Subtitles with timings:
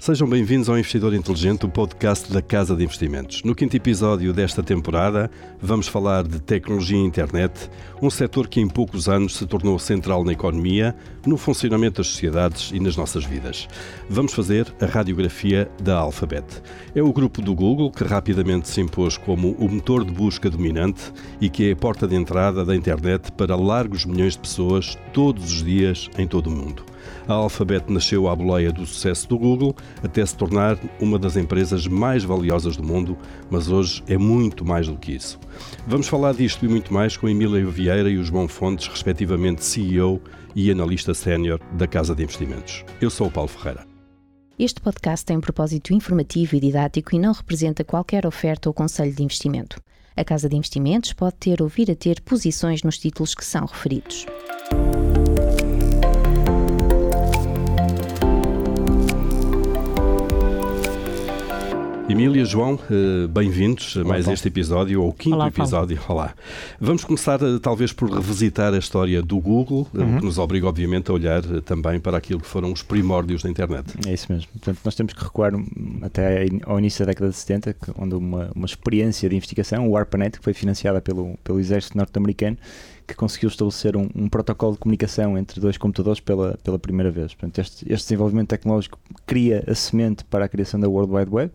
[0.00, 3.42] Sejam bem-vindos ao Investidor Inteligente, o podcast da Casa de Investimentos.
[3.42, 5.30] No quinto episódio desta temporada,
[5.60, 7.68] vamos falar de tecnologia e internet,
[8.00, 12.70] um setor que em poucos anos se tornou central na economia, no funcionamento das sociedades
[12.72, 13.68] e nas nossas vidas.
[14.08, 16.46] Vamos fazer a radiografia da Alphabet.
[16.94, 21.12] É o grupo do Google que rapidamente se impôs como o motor de busca dominante
[21.42, 25.44] e que é a porta de entrada da internet para largos milhões de pessoas todos
[25.44, 26.86] os dias em todo o mundo.
[27.28, 31.86] A Alphabet nasceu à boleia do sucesso do Google até se tornar uma das empresas
[31.86, 33.16] mais valiosas do mundo,
[33.50, 35.38] mas hoje é muito mais do que isso.
[35.86, 40.20] Vamos falar disto e muito mais com Emília Vieira e o João Fontes, respectivamente CEO
[40.54, 42.84] e analista sénior da Casa de Investimentos.
[43.00, 43.86] Eu sou o Paulo Ferreira.
[44.58, 49.14] Este podcast tem um propósito informativo e didático e não representa qualquer oferta ou conselho
[49.14, 49.80] de investimento.
[50.14, 53.64] A Casa de Investimentos pode ter ou vir a ter posições nos títulos que são
[53.64, 54.26] referidos.
[62.10, 66.00] Emília, João, eh, bem-vindos a mais Olá, este episódio, ou o quinto Olá, episódio.
[66.08, 66.34] Olá.
[66.80, 70.18] Vamos começar eh, talvez por revisitar a história do Google, eh, Uhum.
[70.18, 73.94] que nos obriga obviamente a olhar também para aquilo que foram os primórdios da internet.
[74.08, 74.50] É isso mesmo.
[74.50, 75.52] Portanto, nós temos que recuar
[76.02, 79.96] até ao início da década de 70, que- onde uma, uma experiência de investigação, o
[79.96, 82.56] ARPANET, que foi financiada pelo, pelo exército norte-americano,
[83.06, 87.34] que conseguiu estabelecer um, um protocolo de comunicação entre dois computadores pela, pela primeira vez.
[87.34, 91.52] Portanto, este, este desenvolvimento tecnológico cria a semente para a criação da World Wide Web,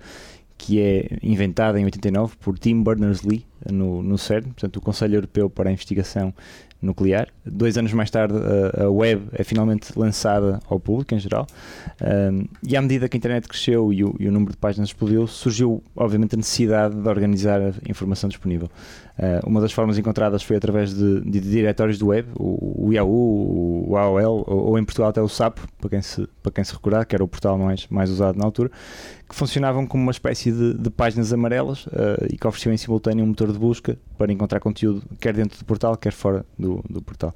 [0.58, 5.50] que é inventada em 89 por Tim Berners-Lee no, no CERN, portanto, o Conselho Europeu
[5.50, 6.34] para a Investigação
[6.82, 7.30] Nuclear.
[7.46, 11.48] Dois anos mais tarde, a, a web é finalmente lançada ao público em geral.
[12.02, 14.90] Um, e à medida que a internet cresceu e o, e o número de páginas
[14.90, 18.70] explodiu, surgiu, obviamente, a necessidade de organizar a informação disponível.
[19.18, 23.90] Uh, uma das formas encontradas foi através de, de diretórios do web, o, o Yahoo,
[23.90, 26.74] o AOL, ou, ou em Portugal até o SAP, para quem se, para quem se
[26.74, 28.70] recordar, que era o portal mais, mais usado na altura,
[29.28, 33.24] que funcionavam como uma espécie de, de páginas amarelas uh, e que ofereciam em simultâneo
[33.24, 37.02] um motor de busca para encontrar conteúdo quer dentro do portal, quer fora do, do
[37.02, 37.34] portal.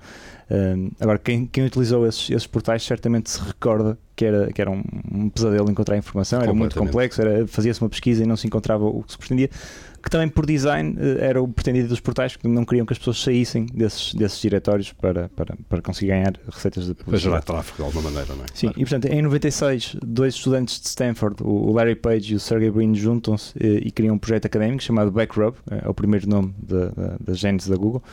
[0.52, 4.70] Um, agora, quem, quem utilizou esses, esses portais certamente se recorda que era, que era
[4.70, 8.84] um, um pesadelo encontrar informação, era muito complexo, fazia-se uma pesquisa e não se encontrava
[8.84, 9.50] o que se pretendia,
[10.00, 13.00] que também por design eh, era o pretendido dos portais, porque não queriam que as
[13.00, 17.32] pessoas saíssem desses, desses diretórios para, para, para conseguir ganhar receitas de Para publicidade.
[17.34, 18.48] gerar tráfego de alguma maneira, não é?
[18.54, 18.80] Sim, Claro.
[18.82, 22.94] e portanto, em 96, dois estudantes de Stanford, o Larry Page e o Sergey Brin,
[22.96, 27.34] juntam-se eh, e criam um projeto académico chamado Backrub, eh, é o primeiro nome da,
[27.34, 28.04] gênese da Google,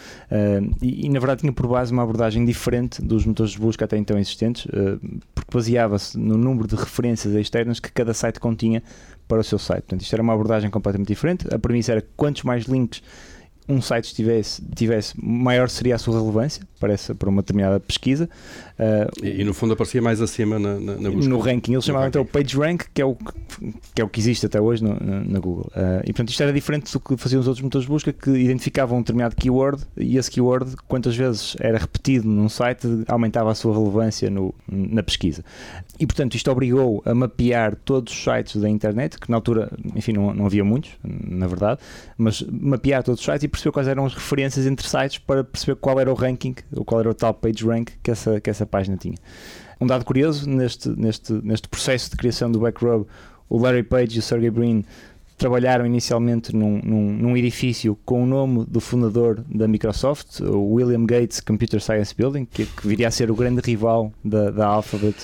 [0.82, 3.96] e, e, na verdade tinha por base uma abordagem diferente dos motores de busca até
[3.96, 4.66] então existentes,
[5.34, 8.82] porque baseava-se no número de referências externas que cada site continha
[9.28, 9.82] para o seu site.
[9.82, 11.47] Portanto, isto era uma abordagem completamente diferente.
[11.53, 13.03] A premissa era quantos mais links
[13.69, 18.28] um site tivesse, tivesse maior seria a sua relevância para, essa, para uma determinada pesquisa.
[18.78, 21.28] Eh, E, e, no fundo aparecia mais acima na, na, na busca.
[21.28, 21.72] no ranking.
[21.72, 22.26] Eles chamavam então o.
[22.26, 25.38] PageRank, que é o que, que é o que existe até hoje no- na, na
[25.41, 25.71] Google.
[25.75, 28.31] Uh, e portanto isto era diferente do que faziam os outros motores de busca que
[28.31, 33.55] identificavam um determinado keyword e esse keyword, quantas vezes era repetido num site, aumentava a
[33.55, 35.43] sua relevância no- na pesquisa.
[35.99, 40.12] E portanto isto obrigou a mapear todos os sites da internet, que na altura, enfim,
[40.12, 41.81] não, não havia muitos, na verdade,
[42.19, 45.77] mas mapear todos os sites e perceber quais eram as referências entre sites para perceber
[45.77, 48.97] qual era o ranking, ou qual era o tal PageRank que essa, que essa página
[48.97, 49.17] tinha.
[49.81, 53.06] Um dado curioso, neste, neste, neste processo de criação do Backrub,
[53.49, 54.84] o Larry Page e o Sergey Brin
[55.37, 61.05] trabalharam inicialmente num, num, num edifício com o nome do fundador da Microsoft, o William
[61.05, 65.15] Gates Computer Science Building, que, que viria a ser o grande rival da, da Alphabet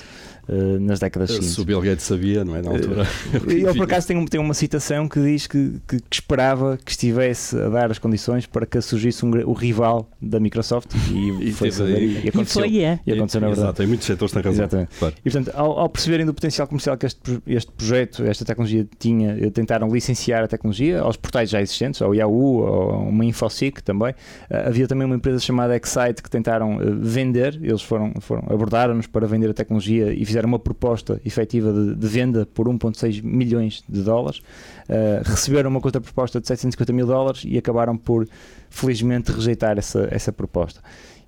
[0.47, 1.57] eh, nas décadas Se seguintes.
[1.57, 2.61] o Bill Gates sabia, não é?
[2.61, 3.07] Na altura.
[3.47, 7.57] Ele por acaso tem, tem uma citação que diz que, que- que esperava que estivesse
[7.59, 11.71] a dar as condições para que surgisse um, o rival da Microsoft e, E foi
[11.71, 12.65] saber, aí- e aconteceu.
[12.65, 12.99] E foi, é.
[13.05, 13.65] E aconteceu na verdade.
[13.67, 14.63] Exato, em muitos setores tem razão.
[14.65, 14.89] Exatamente.
[14.99, 15.15] Claro.
[15.19, 19.37] E portanto, ao, ao perceberem do potencial comercial que este, este projeto, esta tecnologia tinha,
[19.39, 24.13] eh, tentaram licenciar a tecnologia aos portais já existentes, ao Yahoo, ao uma Infosec também.
[24.49, 29.07] Eh, havia também uma empresa chamada Excite que tentaram eh, vender, eles foram, foram abordaram-nos
[29.07, 33.83] para vender a tecnologia e fizeram uma proposta efetiva de, de venda por 1,6 milhões
[33.87, 34.41] de dólares.
[34.89, 38.27] Eh, receberam uma contraproposta de 750 mil dólares e acabaram por,
[38.69, 40.81] felizmente, rejeitar essa, essa proposta.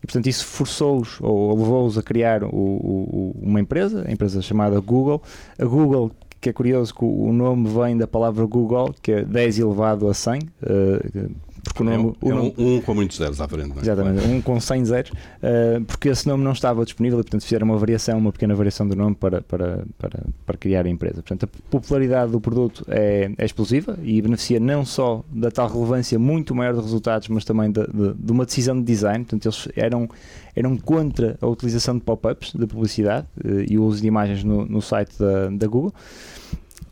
[0.03, 4.79] E, portanto, isso forçou-os ou levou-os a criar o- o- uma empresa, a empresa chamada
[4.79, 5.21] Google.
[5.59, 6.11] A Google,
[6.41, 10.13] que é curioso que o nome vem da palavra Google, que é 10 elevado a
[10.15, 11.29] 100, eh,
[11.65, 13.69] porque o nome, é, um, o nome, é um, um, com muitos zeros à frente.
[13.69, 13.81] Não é?
[13.81, 17.65] Exatamente, um com 100 zeros, uh, porque esse nome não estava disponível e, portanto, fizeram
[17.65, 21.15] uma variação, uma pequena variação do nome para, para, para, para criar a empresa.
[21.15, 26.19] Portanto, a popularidade do produto é, é explosiva e beneficia não só da tal relevância
[26.19, 29.25] muito maior de resultados, mas também de, de, de uma decisão de design.
[29.25, 30.09] Portanto, eles eram,
[30.55, 34.65] eram contra a utilização de pop-ups de publicidade uh, e o uso de imagens no,
[34.65, 35.93] no site da, da Google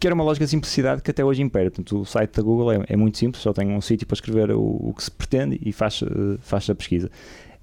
[0.03, 1.71] que era uma lógica de simplicidade que até hoje impera.
[1.71, 4.51] Portanto, o site da Google é, é muito simples, só tem um sítio para escrever
[4.51, 7.09] o, o que se pretende e faz, uh, faz a pesquisa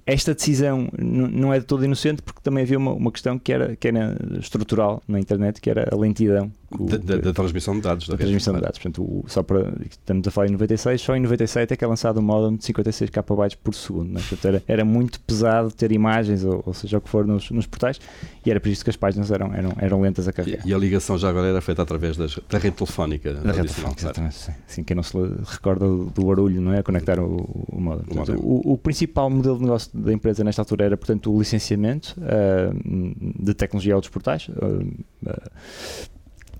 [0.03, 3.75] esta decisão não é de todo inocente porque também havia uma, uma questão que era,
[3.75, 8.07] que era estrutural na internet, que era a lentidão da, da, da, transmissão de dados.
[8.07, 8.79] Da, transmissão de dados.
[8.79, 11.87] Portanto, o, só para, estamos a falar em 96, só em 97 é que é
[11.87, 14.11] lançado um modem de 56 KB por segundo.
[14.13, 14.21] Né?
[14.21, 17.65] Portanto, era, era, muito pesado ter imagens, ou, ou, seja, o que for nos, nos
[17.65, 17.99] portais,
[18.45, 20.65] e era por isso que as páginas eram, eram, eram lentas a carregar.
[20.65, 23.33] E, e a ligação já agora era feita através das, da rede telefónica.
[23.33, 24.35] Da rede telefónica, exatamente.
[24.35, 24.53] Sim.
[24.67, 26.79] sim, quem não se recorda do barulho, não é?
[26.79, 28.05] A conectar o, o modem.
[28.05, 32.15] Portanto, o, o, principal modelo de negócio da empresa nesta altura era, portanto, o licenciamento
[32.19, 34.47] uh, de tecnologia aos portais.
[34.49, 34.87] Uh,
[35.25, 36.10] uh,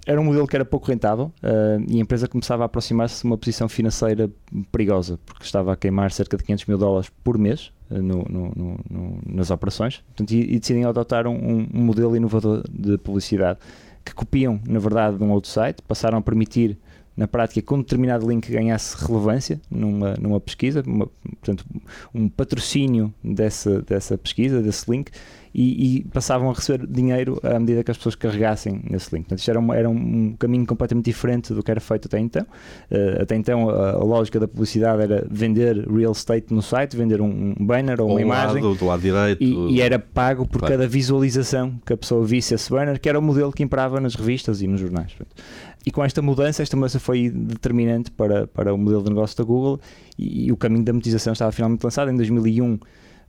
[0.05, 3.27] era um modelo que era pouco rentável uh, e a empresa começava a aproximar-se de
[3.27, 4.29] uma posição financeira
[4.71, 8.51] perigosa, porque estava a queimar cerca de 500 mil dólares por mês uh, no, no,
[8.89, 10.03] no, nas operações.
[10.07, 13.59] Portanto, e, e decidem adotar um, um, modelo inovador de publicidade
[14.03, 16.77] que copiam, na verdade, de um outro site, passaram a permitir
[17.21, 21.63] na prática, com um determinado link ganhasse relevância numa, numa pesquisa, uma, portanto,
[22.15, 25.11] um patrocínio dessa, dessa pesquisa, desse link,
[25.53, 29.25] e, e, passavam a receber dinheiro à medida que as pessoas carregassem nesse link.
[29.25, 32.43] Portanto, isto era, uma, era um caminho completamente diferente do que era feito até então.
[32.89, 37.19] Uh, até então, a, a, lógica da publicidade era vender real estate no site, vender
[37.19, 38.63] um, um banner ou, ou uma imagem.
[38.63, 39.43] Lado, do lado direito.
[39.43, 40.75] E, e era pago por claro.
[40.75, 44.15] cada visualização que a pessoa visse esse banner, que era o modelo que imperava nas
[44.15, 45.11] revistas e nos jornais.
[45.13, 45.35] Portanto,
[45.85, 49.43] e com esta mudança, esta mudança foi determinante para, para o modelo de negócio da
[49.43, 49.79] Google
[50.17, 52.77] e, e o caminho da monetização estava finalmente lançado em 2001.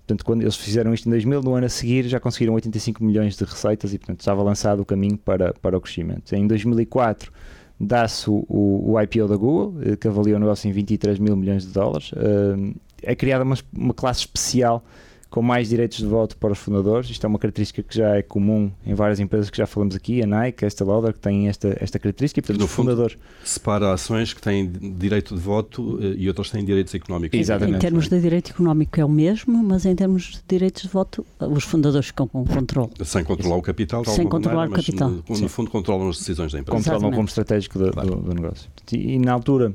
[0.07, 3.37] Portanto, quando eles fizeram isto em 2000, no ano a seguir já conseguiram 85 milhões
[3.37, 6.35] de receitas e, portanto, estava lançado o caminho para, para o crescimento.
[6.35, 7.33] Em 2004
[7.81, 11.65] dá-se o, o, IPO da Google, eh, que avaliou o negócio em 23 mil milhões
[11.67, 12.11] de dólares.
[12.15, 14.85] Eh, é criada uma, uma classe especial
[15.33, 17.09] com mais direitos de voto para os fundadores.
[17.09, 20.23] Isto é uma característica que já é comum em várias empresas que já falamos aqui,
[20.23, 22.39] a Nike, a Estée Lauder, que têm esta, esta característica.
[22.39, 26.63] E, portanto, no fundador separa ações que têm direito de voto eh, e outras têm
[26.63, 27.41] direitos económicos.
[27.41, 27.77] Exatamente.
[27.77, 31.25] Em termos de direito económico é o mesmo, mas em termos de direitos de voto,
[31.41, 32.91] os fundadores ficam com controle.
[33.03, 35.09] Sem controlar o capital, Sem controlar maneira, o capital.
[35.09, 36.77] No, no, fundo, controlam as decisões da empresa.
[36.77, 38.17] Controlam como estratégico do, claro.
[38.17, 38.69] do, do negócio.
[38.93, 39.75] E, e na altura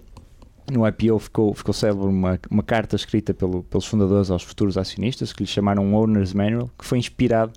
[0.71, 5.31] no IPO ficou, ficou célebre uma, uma carta escrita pelo, pelos fundadores aos futuros acionistas
[5.31, 7.53] que lhe chamaram um Owner's Manual, que foi inspirado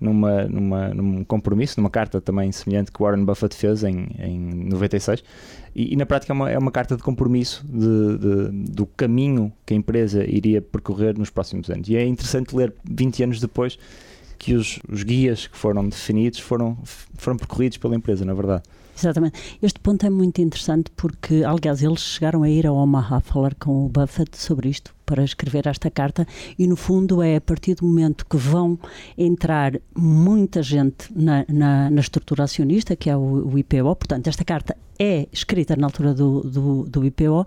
[0.00, 4.38] numa, numa, num compromisso, numa carta também semelhante que Warren Buffett fez em, em
[4.68, 5.22] 96.
[5.74, 9.52] E, e na prática é uma, é uma carta de compromisso de, de, do caminho
[9.66, 11.88] que a empresa iria percorrer nos próximos anos.
[11.88, 13.78] E é interessante ler 20 anos depois
[14.38, 16.78] que os, os guias que foram definidos foram,
[17.16, 18.62] foram percorridos pela empresa, na verdade.
[18.98, 19.38] Exatamente.
[19.62, 23.86] Este ponto é muito interessante porque, aliás, eles chegaram a ir a Omaha falar com
[23.86, 26.26] o Buffett sobre isto para escrever esta carta
[26.58, 28.78] e no fundo é a partir do momento que vão
[29.16, 34.44] entrar muita gente na, na, na estrutura acionista que é o, o, IPO, portanto esta
[34.44, 37.46] carta é escrita na altura do, do, do IPO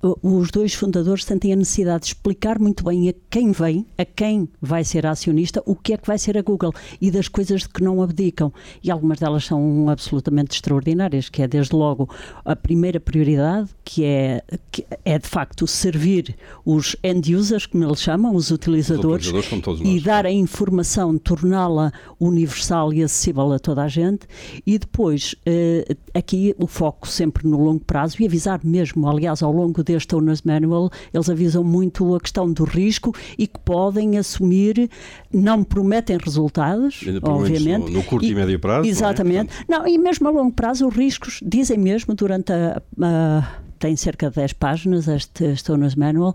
[0.00, 4.48] os dois fundadores sentem a necessidade de explicar muito bem a quem vem, a quem
[4.60, 7.68] vai ser acionista, o que é que vai ser a Google e das coisas de
[7.68, 8.52] que não abdicam.
[8.82, 12.08] E algumas delas são absolutamente extraordinárias, que é desde logo
[12.44, 18.00] a primeira prioridade, que é, que é de facto servir os end users, como eles
[18.00, 23.82] chamam, os utilizadores, os utilizadores e dar a informação, torná-la universal e acessível a toda
[23.82, 24.26] a gente.
[24.66, 29.52] E depois, eh, aqui o foco sempre no longo prazo e avisar mesmo, aliás, ao
[29.52, 34.90] longo deste Owner's Manual, eles avisam muito a questão do risco e que podem assumir,
[35.32, 37.90] não prometem resultados, obviamente.
[37.90, 38.88] No, no curto e, e, médio prazo.
[38.88, 39.52] Exatamente.
[39.66, 39.80] Não, é?
[39.80, 44.28] não, e mesmo a longo prazo, os riscos, dizem mesmo durante a, a tem cerca
[44.28, 46.34] de 10 páginas este, Owner's Manual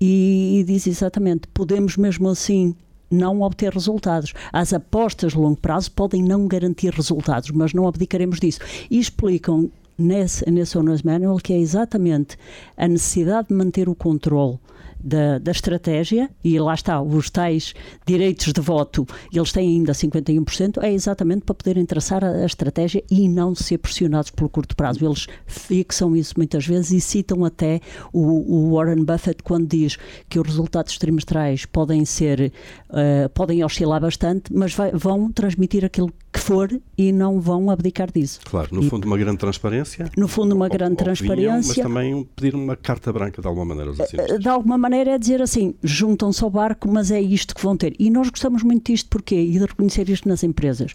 [0.00, 2.74] e, e diz exatamente, podemos mesmo assim
[3.10, 4.32] não obter resultados.
[4.52, 8.60] As apostas de longo prazo podem não garantir resultados, mas não abdicaremos disso.
[8.90, 12.36] E explicam nesse, nesse Owners Manual, que é exatamente
[12.76, 14.58] a necessidade de manter o controle
[15.02, 17.74] da, da, estratégia, e lá está, os tais
[18.06, 23.02] direitos de voto, eles têm ainda 51%, é exatamente para poderem traçar a, a, estratégia
[23.10, 25.04] e não ser pressionados pelo curto prazo.
[25.04, 27.80] Eles fixam isso muitas vezes e citam até
[28.12, 29.96] o, o Warren Buffett quando diz
[30.28, 32.52] que os resultados trimestrais podem ser,
[32.90, 38.10] uh, podem oscilar bastante, mas vai, vão transmitir aquilo que for e não vão abdicar
[38.12, 38.40] disso.
[38.44, 40.10] Claro, no e, fundo uma grande transparência.
[40.16, 41.84] No fundo uma grande opinião, transparência.
[41.84, 44.38] Mas também pedir uma carta branca de alguma maneira aos Eh, acionistas.
[44.38, 47.94] De alguma maneira é dizer assim, juntam-se ao barco, mas é isto que vão ter.
[47.98, 50.92] E nós gostamos muito disto porque e de reconhecer isto nas empresas.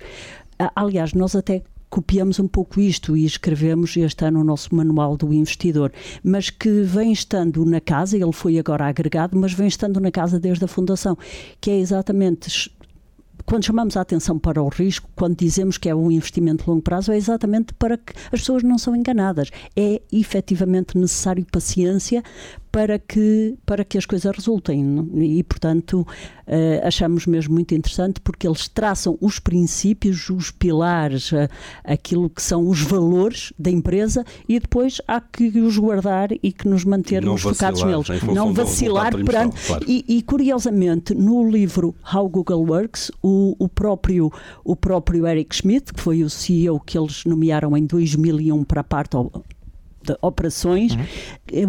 [0.58, 5.16] Ah, Aliás, nós até copiamos um pouco isto e escrevemos este ano o nosso manual
[5.16, 10.00] do investidor, mas que vem estando na casa, ele foi agora agregado, mas vem estando
[10.00, 11.18] na casa desde a fundação,
[11.62, 12.70] que é exatamente
[13.46, 16.82] quando chamamos a atenção para o risco, quando dizemos que é um investimento de longo
[16.82, 19.52] prazo, é exatamente para que as pessoas não são enganadas.
[19.76, 22.24] É efetivamente necessário paciência
[22.76, 25.10] para que, para que as coisas resultem.
[25.16, 26.06] E, portanto,
[26.46, 31.48] eh, achamos mesmo muito interessante porque eles traçam os princípios, os pilares, eh,
[31.86, 36.68] aquilo que são os valores da empresa e depois há que os guardar e que
[36.68, 38.08] nos mantermos focados neles.
[38.24, 39.56] Não vacilar perante.
[39.68, 39.86] claro.
[39.88, 44.30] E, e, curiosamente, no livro How Google Works, o, o próprio,
[44.66, 48.84] o próprio Eric Schmidt, que foi o CEO que eles nomearam em 2001 para a
[48.84, 49.16] parte
[50.06, 50.94] de operações,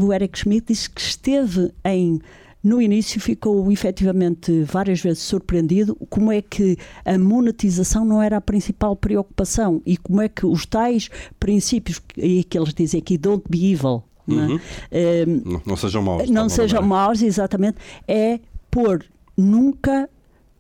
[0.01, 2.21] o Eric Schmidt disse que esteve em.
[2.65, 8.41] No início ficou efetivamente várias vezes surpreendido como é que a monetização não era a
[8.41, 13.45] principal preocupação e como é que os tais princípios e que eles dizem aqui don't
[13.49, 14.47] be evil, não é?
[14.49, 14.61] Uhum.
[14.91, 16.29] Eh, Não, não sejam maus.
[16.29, 17.05] não sejam maneira.
[17.05, 17.77] maus, exatamente,
[18.09, 19.05] é pôr
[19.37, 20.11] nunca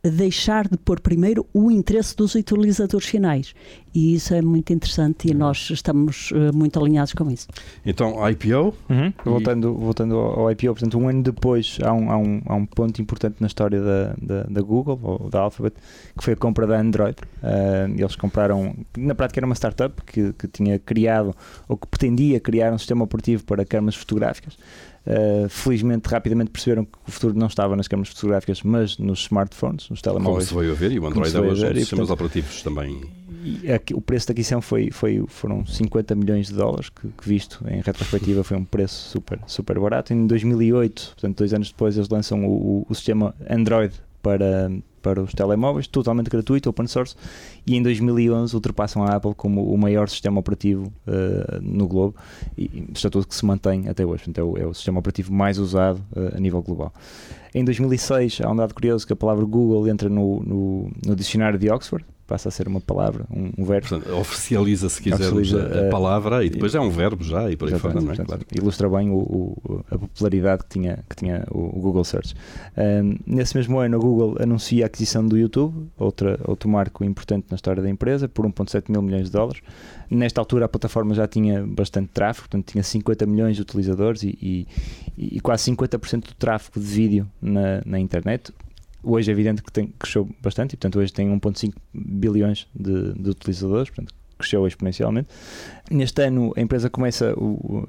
[0.04, 3.52] deixar de pôr primeiro o interesse dos utilizadores finais.
[3.98, 7.48] E isso é muito interessante e nós estamos eh, muito alinhados com isso.
[7.84, 9.06] Então, IPO, Uhum.
[9.06, 12.66] E- Voltando, voltando ao IPO, portanto, um ano depois há um, há um, há um
[12.66, 15.76] ponto importante na história da, da, da Google, ou da Alphabet,
[16.16, 17.16] que foi a compra da Android.
[17.42, 21.34] Ah, eles compraram, na prática era uma startup que, que tinha criado,
[21.66, 24.58] ou que pretendia criar um sistema operativo para câmaras fotográficas.
[25.06, 29.88] Ah, felizmente, rapidamente perceberam que o futuro não estava nas câmaras fotográficas, mas nos smartphones,
[29.88, 30.48] nos como telemóveis.
[30.48, 33.00] se veio a ver, e o Como Android é a hoje sistemas portanto, operativos também.
[33.72, 37.64] Aqui- o preço da aquisição foi, foi, foram 50 milhões de dólares, que, que visto
[37.68, 40.12] em retrospectiva foi um preço super, super barato.
[40.12, 45.32] Em 2008, portanto, dois anos depois, eles lançam o, o- sistema Android para, para os
[45.32, 47.14] telemóveis, totalmente gratuito, open source,
[47.64, 52.16] e em 2011 ultrapassam a Apple como o maior sistema operativo eh, no globo,
[52.58, 54.24] e estatuto que se mantém até hoje.
[54.24, 56.92] Portanto, é o, é o sistema operativo mais usado eh, a nível global.
[57.54, 61.56] Em 2006, há um dado curioso que a palavra Google entra no, no, no dicionário
[61.58, 63.88] de Oxford, passa a ser uma palavra, um, um verbo.
[63.88, 67.50] Portanto, oficializa, se quisermos, Oficializa, a, a eh, palavra e depois é um verbo já
[67.50, 68.16] e por aí fora, não é?
[68.16, 68.42] Claro.
[68.54, 72.34] Ilustra bem o, o- a popularidade que tinha, que tinha o, o Google Search.
[72.76, 77.46] Um, nesse mesmo ano, a Google anuncia a aquisição do YouTube, outra, outro marco importante
[77.50, 79.60] na história da empresa, por 1,7 mil milhões de dólares.
[80.10, 84.36] Nesta altura, a plataforma já tinha bastante tráfego, portanto, tinha 50 milhões de utilizadores e,
[84.42, 84.66] e-
[85.36, 88.52] e quase 50% do tráfego de vídeo na, na internet.
[89.08, 93.30] Hoje é evidente que tem, cresceu bastante e, portanto, hoje tem 1,5 bilhões de, de
[93.30, 95.28] utilizadores, portanto, cresceu exponencialmente.
[95.90, 97.86] Neste ano, a empresa começa o-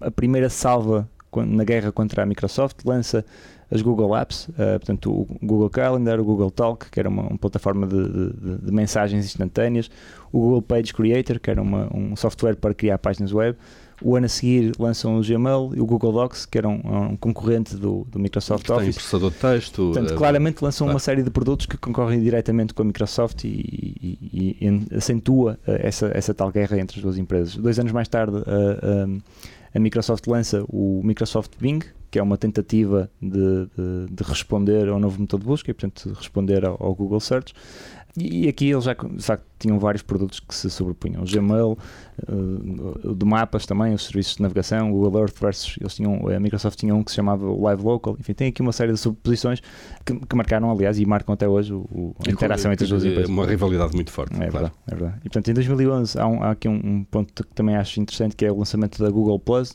[0.00, 3.24] a primeira salva na guerra contra a Microsoft, lança
[3.68, 7.38] as Google Apps, eh, portanto, o Google Calendar, o Google Talk, que era uma, uma
[7.38, 9.90] plataforma de, de- de mensagens instantâneas,
[10.30, 13.58] o Google Page Creator, que era uma- um software para criar páginas web.
[14.06, 17.16] O ano a seguir lançam o Gmail e o Google Docs, que era um, um
[17.16, 18.96] concorrente do, do Microsoft Tem Office.
[18.96, 19.82] processador de texto.
[19.92, 20.94] Portanto, eh, claramente lançam claro.
[20.94, 25.80] uma série de produtos que concorrem diretamente com a Microsoft e, e- e- acentua eh,
[25.88, 27.56] essa, essa tal guerra entre as duas empresas.
[27.56, 29.08] Dois anos mais tarde, a, a-
[29.74, 31.80] a Microsoft lança o Microsoft Bing,
[32.10, 36.10] que é uma tentativa de, de- de responder ao novo motor de busca e, portanto,
[36.10, 37.54] de responder ao, ao Google Search.
[38.16, 41.22] E, aqui eles já facto, tinham vários produtos que se sobrepunham.
[41.22, 41.76] O Gmail,
[42.28, 46.28] eh, o de mapas também, os serviços de navegação, o Google Earth versus, eles tinham,
[46.28, 48.16] a Microsoft tinha um que se chamava Live Local.
[48.20, 49.60] Enfim, tem aqui uma série de subposições
[50.04, 53.04] que, que marcaram, aliás, e marcam até hoje o, o- a interação entre as duas
[53.04, 53.28] É empresas.
[53.30, 54.34] Uma rivalidade muito forte.
[54.34, 54.52] É claro.
[54.52, 55.16] verdade, é verdade.
[55.18, 58.36] E portanto, em 2011 há, um- há aqui um, um ponto que também acho interessante
[58.36, 59.74] que é o lançamento da Google Plus.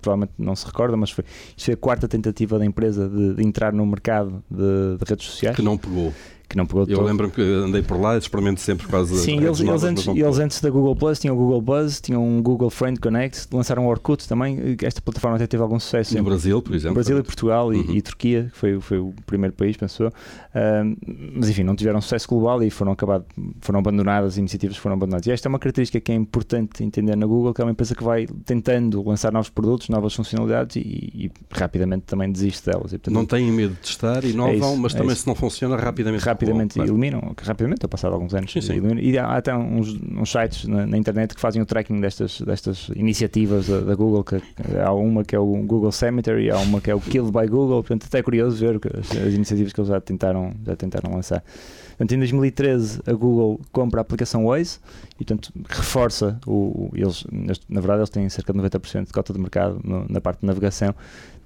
[0.00, 1.24] Provavelmente não se recorda, mas foi,
[1.56, 5.26] isto foi a quarta tentativa da empresa de, de entrar no mercado de, de redes
[5.26, 6.14] sociais Que não pegou.
[6.50, 7.06] Que não pegou Eu todo.
[7.06, 9.16] lembro-me que andei por lá e experimento sempre quase.
[9.18, 12.42] Sim, eles, eles, antes, eles antes da Google Plus tinham o Google Buzz, tinham um
[12.42, 14.76] Google Friend Connect, lançaram o Orkut também.
[14.82, 16.94] Esta plataforma até teve algum sucesso No em Brasil, por exemplo.
[16.94, 17.94] Brasil e Portugal e, Uhum.
[17.94, 20.12] e Turquia, que foi, foi o primeiro país, pensou.
[20.54, 20.96] Ahm,
[21.36, 23.24] mas enfim, não tiveram sucesso global e foram, acabado,
[23.60, 25.26] foram abandonadas, as iniciativas foram abandonadas.
[25.28, 27.94] E esta é uma característica que é importante entender na Google, que é uma empresa
[27.94, 32.92] que vai tentando lançar novos produtos, novas funcionalidades e, e rapidamente também desiste delas.
[32.92, 35.22] E, portanto, Não têm medo de testar e não É isso, mas é também isso.
[35.22, 36.90] se não funciona, rapidamente rapidamente rapidamente claro.
[36.90, 38.80] eliminam, rapidamente, passar alguns anos, sim, sim.
[39.00, 42.90] E há até uns, uns sites na, na, internet que fazem o tracking destas, destas
[42.94, 44.36] iniciativas da, da, Google, que
[44.82, 47.82] há uma que é o Google Cemetery, há uma que é o Killed by Google,
[47.82, 51.42] portanto até é curioso ver as, as iniciativas que eles já tentaram, já tentaram lançar.
[51.90, 54.78] Portanto, em 2013 a Google compra a aplicação Waze
[55.14, 57.26] e portanto reforça o, eles,
[57.68, 60.46] na verdade eles têm cerca de 90% de cota de mercado no, na parte de
[60.46, 60.94] navegação,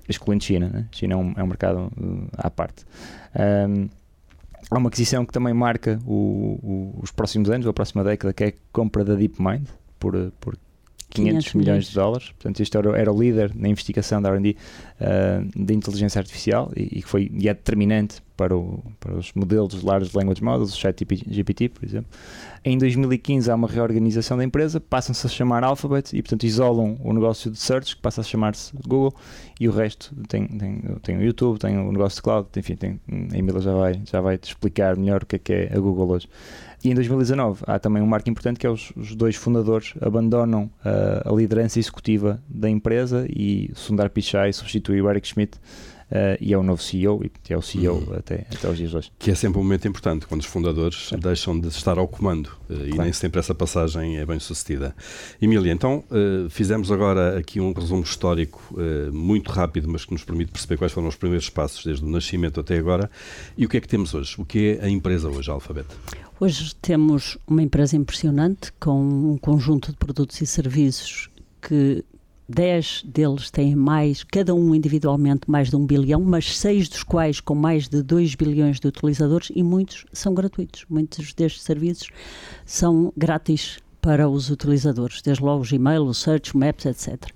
[0.09, 0.87] excluindo China, né?
[0.93, 2.85] China é um, é um mercado uh, à parte.
[3.35, 3.89] Um,
[4.71, 8.33] há uma aquisição que também marca o, o, os próximos anos, ou a próxima década,
[8.33, 9.67] que é a compra da DeepMind
[9.99, 10.57] por, por
[11.15, 12.29] 500, 500 milhões de dólares.
[12.31, 14.57] Portanto, isto era, era o líder na investigação da R&D
[15.01, 19.33] uh, de inteligência artificial e, e que foi e é determinante para, o, para os
[19.33, 22.11] modelos de Large Language Models, o ChatGPT, por exemplo.
[22.65, 27.13] Em 2015 há uma reorganização da empresa, passam-se a chamar Alphabet e, portanto, isolam o
[27.13, 29.15] negócio de search, que passa a chamar-se Google,
[29.61, 33.01] e o resto tem, tem, tem o YouTube, tem o negócio de cloud, enfim, tem,
[33.33, 35.79] a Emília já vai, já vai te explicar melhor o que é que é a
[35.79, 36.29] Google hoje.
[36.85, 40.65] E em 2019 há também um marco importante que é os, os dois fundadores abandonam
[40.85, 45.59] uh, a liderança executiva da empresa e Sundar Pichai substitui o Eric Schmidt
[46.05, 48.15] Uh, e é o novo CEO, e é o CEO uhum.
[48.17, 49.13] até, até os dias de hoje.
[49.19, 52.77] Que é sempre um momento importante, quando os fundadores deixam de estar ao comando uh,
[52.77, 52.89] claro.
[52.89, 54.95] e nem sempre essa passagem é bem sucedida.
[55.41, 58.63] Emília, então uh, fizemos agora aqui um resumo histórico
[59.13, 62.61] muito rápido, mas que nos permite perceber quais foram os primeiros passos desde o nascimento
[62.61, 63.11] até agora.
[63.57, 64.35] E o que é que temos hoje?
[64.39, 65.87] O que é a empresa hoje, a Alphabet?
[66.41, 71.31] Hoje temos uma empresa impressionante com um conjunto de produtos e serviços
[71.63, 72.05] que
[72.49, 77.39] 10 deles têm mais, cada um individualmente, mais de um bilhão, mas seis dos quais
[77.39, 80.85] com mais de 2 bilhões de utilizadores e muitos são gratuitos.
[80.91, 82.09] Muitos destes serviços
[82.67, 87.31] são grátis para os utilizadores, desde logo o Gmail, o Search, o Maps, etc.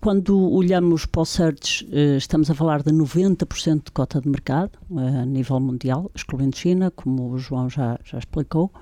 [0.00, 4.78] Quando olhamos para o search, eh, estamos a falar de 90% de cota de mercado
[4.96, 8.72] eh, a nível mundial, excluindo China, como o João já, já explicou.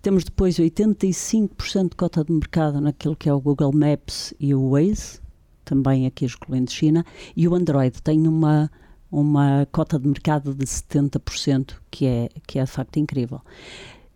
[0.00, 4.70] Temos depois 85% de cota de mercado naquilo que é o Google Maps e o
[4.70, 5.20] Waze,
[5.64, 7.04] também aqui excluindo China,
[7.36, 8.70] e o Android tem uma,
[9.10, 13.40] uma cota de mercado de 70%, que é, que é de facto incrível.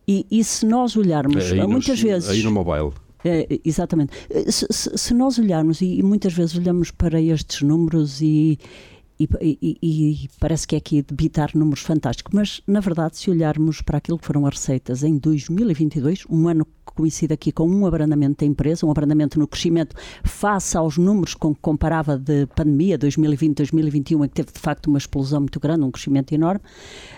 [0.07, 2.29] E, e se nós olharmos, aí muitas no, vezes.
[2.29, 2.93] Aí no mobile.
[3.25, 4.13] É, exatamente.
[4.51, 8.59] Se, se, se, nós olharmos, e, e, muitas vezes olhamos para estes números e,
[9.41, 13.99] e, e, parece que é aqui debitar números fantásticos, mas na verdade, se olharmos para
[13.99, 18.45] aquilo que foram as receitas em 2022, um ano que coincide aqui com um abrandamento
[18.45, 24.25] da empresa, um abrandamento no crescimento face aos números com que comparava de pandemia 2020-2021,
[24.25, 26.61] em que teve de facto uma explosão muito grande, um crescimento enorme,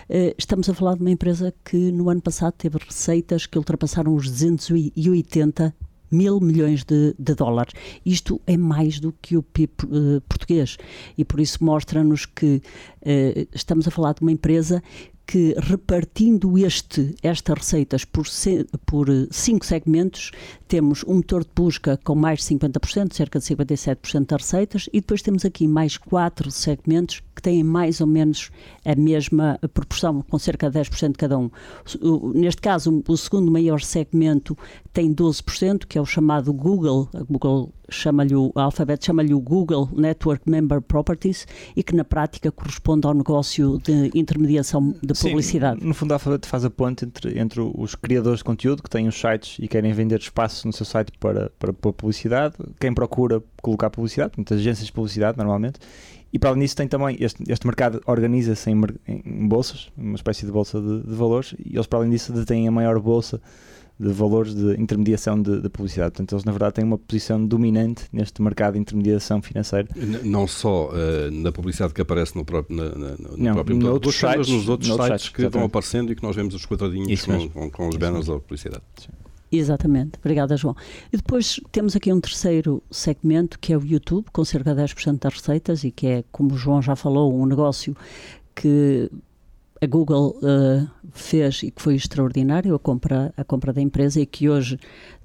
[0.09, 4.13] eh, estamos a falar de uma empresa que no ano passado teve receitas que ultrapassaram
[4.13, 5.73] os 280
[6.11, 7.73] mil milhões de, de, dólares.
[8.05, 10.77] Isto é mais do que o PIB uh, português
[11.17, 12.61] e por isso mostra-nos que
[13.01, 14.81] uh, estamos a falar de uma empresa
[15.25, 18.25] que repartindo este, estas receitas por,
[18.85, 20.31] por eh, cinco segmentos,
[20.67, 25.01] temos um motor de busca com mais de 50%, cerca de 57% das receitas, e
[25.01, 28.49] depois temos aqui mais quatro segmentos que têm mais ou menos
[28.85, 31.49] a mesma proporção, com cerca de 10% cada um.
[32.33, 34.57] Neste caso, o segundo maior segmento
[34.93, 39.89] tem 12%, que é o chamado Google, a Google chama-lhe o Alphabet chama-lhe o Google
[39.93, 45.81] Network Member Properties e que na prática corresponde ao negócio de intermediação de publicidade.
[45.81, 48.89] Sim, no fundo a Alphabet faz a ponte entre, entre os criadores de conteúdo que
[48.89, 52.93] têm os sites e querem vender espaço no seu site para, para, para publicidade, quem
[52.93, 55.79] procura colocar publicidade, muitas agências de publicidade normalmente,
[56.35, 60.45] e para além disso tem também, este, este mercado organiza-se em, em, bolsas, uma espécie
[60.45, 63.41] de bolsa de, de valores, e eles para além disso detêm a maior bolsa
[63.97, 66.11] de valores de intermediação de, de, publicidade.
[66.11, 69.87] Portanto, eles na verdade têm uma posição dominante neste mercado de intermediação financeira.
[70.25, 74.11] Não só uh, na publicidade que aparece no próprio, na, na, no Não, próprio motor,
[74.11, 75.53] sites, mas nos outros sites, sites que exatamente.
[75.53, 78.83] vão aparecendo e que nós vemos os quadradinhos com, com, com, os banners da publicidade.
[78.99, 79.24] Sim.
[79.51, 80.75] Exatamente, obrigada João.
[81.11, 85.19] E depois temos aqui um terceiro segmento que é o YouTube, com cerca de 10%
[85.19, 87.95] das receitas e que é, como o João já falou, um negócio
[88.53, 89.09] que
[89.81, 94.25] a Google uh, fez e que foi extraordinário, a compra, a compra da empresa e
[94.25, 94.79] que hoje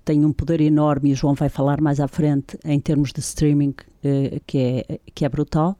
[0.04, 3.20] tem um poder enorme, e o João vai falar mais à frente, em termos de
[3.20, 3.70] streaming,
[4.04, 5.76] uh, que, é, que é brutal.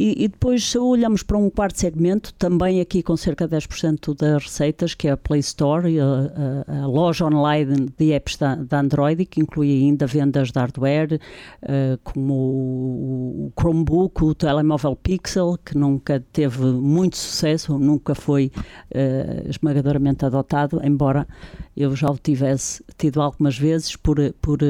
[0.00, 4.44] E, e, depois olhamos para um quarto segmento, também aqui com cerca de 10% das
[4.44, 8.80] receitas, que é a Play Store, a, a, a loja online de apps da, da,
[8.80, 11.20] Android, que inclui ainda vendas de hardware,
[11.64, 18.50] uh, como o, o, Chromebook, o telemóvel Pixel, que nunca teve muito sucesso, nunca foi
[18.94, 21.28] uh, esmagadoramente adotado, embora
[21.76, 24.60] eu já o tivesse tido algumas vezes por, por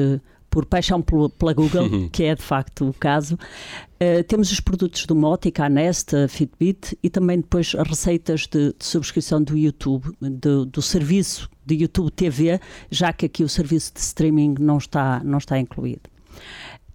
[0.51, 2.09] por paixão pela Google, uhum.
[2.09, 3.35] que é de facto o caso.
[3.35, 8.41] Uh, temos os produtos do Motica, a Nest, a Fitbit e também depois as receitas
[8.41, 12.59] de, de subscrição do YouTube, do, do serviço de YouTube TV,
[12.89, 16.01] já que aqui o serviço de streaming não está, não está incluído.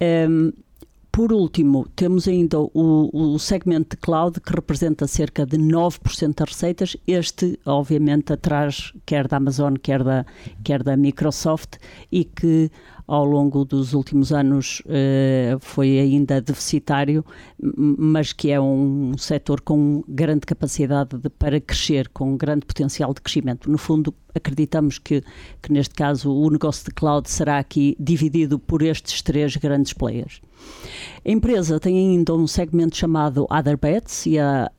[0.01, 0.53] Um, ehm,
[1.17, 6.51] por último, temos ainda o, o, segmento de cloud que representa cerca de 9% das
[6.51, 6.95] receitas.
[7.07, 10.27] Este, obviamente, atrás quer da Amazon, quer da,
[10.63, 11.79] quer da Microsoft
[12.13, 12.71] e que
[13.07, 17.25] ao longo dos últimos anos uh, foi ainda deficitário,
[17.59, 23.21] mas que é um setor com grande capacidade de, para crescer, com grande potencial de
[23.21, 23.71] crescimento.
[23.71, 25.23] No fundo, acreditamos que,
[25.63, 30.41] que neste caso o negócio de cloud será aqui dividido por estes três grandes players.
[31.25, 34.71] A empresa tem ainda um segmento chamado Other Bets e a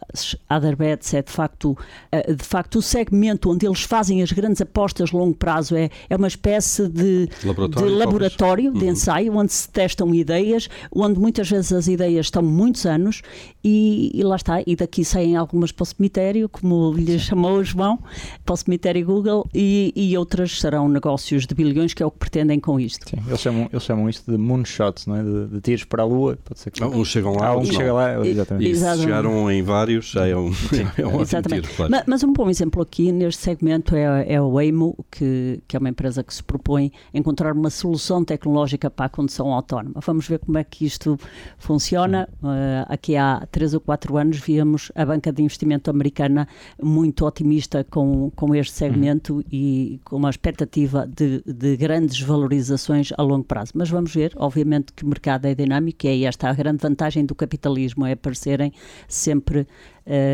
[0.50, 1.78] Other Bets é de facto,
[2.12, 5.90] eh, de facto o segmento onde eles fazem as grandes apostas a longo prazo é,
[6.10, 8.92] é uma espécie de laboratório, de, laboratório, de uhum.
[8.92, 13.22] ensaio, onde se testam ideias, onde muitas vezes as ideias estão muitos anos
[13.64, 17.64] e, e lá está, e daqui saem algumas para o cemitério, como lhe chamou o
[17.64, 18.00] João,
[18.46, 22.18] para o cemitério Google e, e outras serão negócios de bilhões que é o que
[22.18, 23.10] pretendem com isto.
[23.10, 25.24] Sim, eles chamam, eles chamam isto de moonshots, não é?
[25.24, 26.82] de, de tiros para a Lua, pode ser que...
[26.82, 28.72] Não, uns chegam lá, ah, uns chegam lá, exatamente.
[28.72, 30.52] E se chegaram em vários, já é um,
[30.98, 31.64] é um exatamente.
[31.64, 31.92] Tiro, claro.
[31.92, 35.80] mas, mas, um bom exemplo aqui neste segmento é, é o Waymo, que, que é
[35.80, 40.00] uma empresa que se propõe encontrar uma solução tecnológica para a condução autónoma.
[40.06, 41.18] Vamos ver como é que isto
[41.58, 42.28] funciona.
[42.42, 46.48] Uh, aqui há três ou quatro anos víamos a banca de investimento americana
[46.82, 49.44] muito otimista com, com este segmento uhum.
[49.52, 53.72] e com uma expectativa de, de grandes valorizações a longo prazo.
[53.76, 57.26] Mas vamos ver, obviamente que o mercado é dinâmico e é esta a grande vantagem
[57.26, 58.72] do capitalismo, é aparecerem
[59.08, 59.68] sempre uh,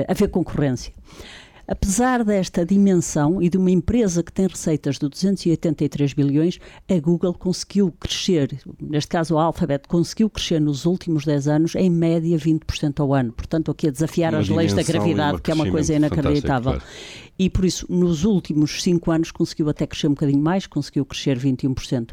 [0.08, 0.94] haver concorrência.
[1.66, 7.34] Apesar desta dimensão e de uma empresa que tem receitas de 283 bilhões, a Google
[7.34, 13.00] conseguiu crescer, neste caso a Alphabet, conseguiu crescer nos últimos 10 anos em média 20%
[13.00, 13.32] ao ano.
[13.32, 16.74] Portanto, aqui a desafiar uma as leis da gravidade, que é uma coisa inacreditável.
[16.74, 16.84] Claro.
[17.40, 21.40] E por isso, nos últimos 5 anos, conseguiu até crescer um bocadinho mais, conseguiu crescer
[21.40, 22.12] 21%.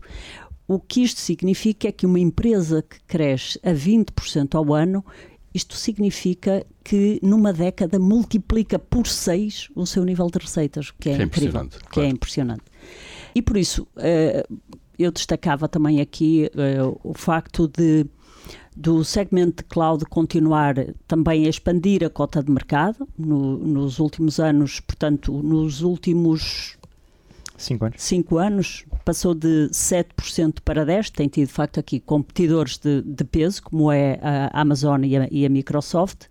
[0.73, 5.05] O que isto significa é que uma empresa que cresce a 20% ao ano,
[5.55, 11.17] isto significa que numa década multiplica por 6 o seu nível de receitas, que é,
[11.17, 11.85] que é incrível, claro.
[11.91, 12.63] que é impressionante.
[13.35, 14.59] E por isso uh,
[14.99, 18.07] eu destacava também aqui uh, o facto de
[18.77, 20.75] do segmento de cloud continuar
[21.07, 26.79] também a expandir a cota de mercado no, nos últimos anos, portanto, nos últimos
[27.61, 28.03] Cinco anos.
[28.03, 31.11] Cinco anos, passou de 7% para 10%.
[31.11, 35.29] Tem tido, de facto, aqui competidores de, de peso, como é a Amazon e a,
[35.31, 36.25] e a Microsoft.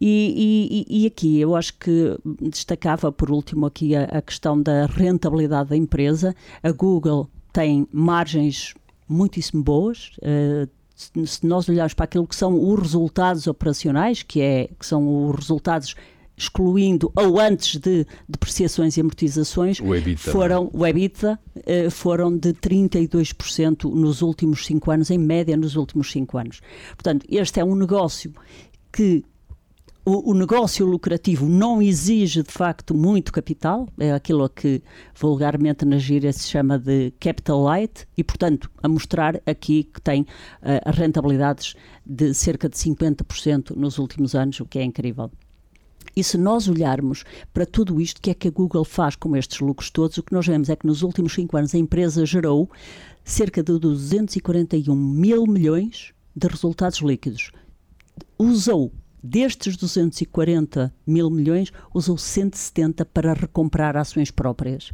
[0.00, 4.86] E, e, e, aqui eu acho que destacava por último aqui a, a, questão da
[4.86, 6.34] rentabilidade da empresa.
[6.62, 8.72] A Google tem margens
[9.06, 10.12] muitíssimo boas.
[10.22, 15.28] Uh, se nós olharmos para aquilo que são os resultados operacionais, que, é, que são
[15.28, 15.94] os resultados
[16.40, 22.54] excluindo ou antes de depreciações e amortizações, o EBITDA, foram, o EBITDA uh, foram de
[22.54, 26.60] 32% nos últimos 5 anos, em média nos últimos 5 anos.
[26.96, 28.32] Portanto, este é um negócio
[28.90, 29.22] que
[30.02, 34.82] o, o, negócio lucrativo não exige de facto muito capital, é aquilo que
[35.14, 40.22] vulgarmente na gíria se chama de capital light, e portanto a mostrar aqui que tem
[40.22, 41.74] uh, rentabilidades
[42.04, 45.30] de cerca de 50% nos últimos anos, o que é incrível.
[46.14, 49.60] E se nós olharmos para tudo isto, que é que a Google faz com estes
[49.60, 52.68] lucros todos, o que nós vemos é que nos últimos cinco anos a empresa gerou
[53.24, 57.52] cerca de 241 mil milhões de resultados líquidos.
[58.38, 64.92] Usou destes 240 mil milhões, usou 170 para recomprar ações próprias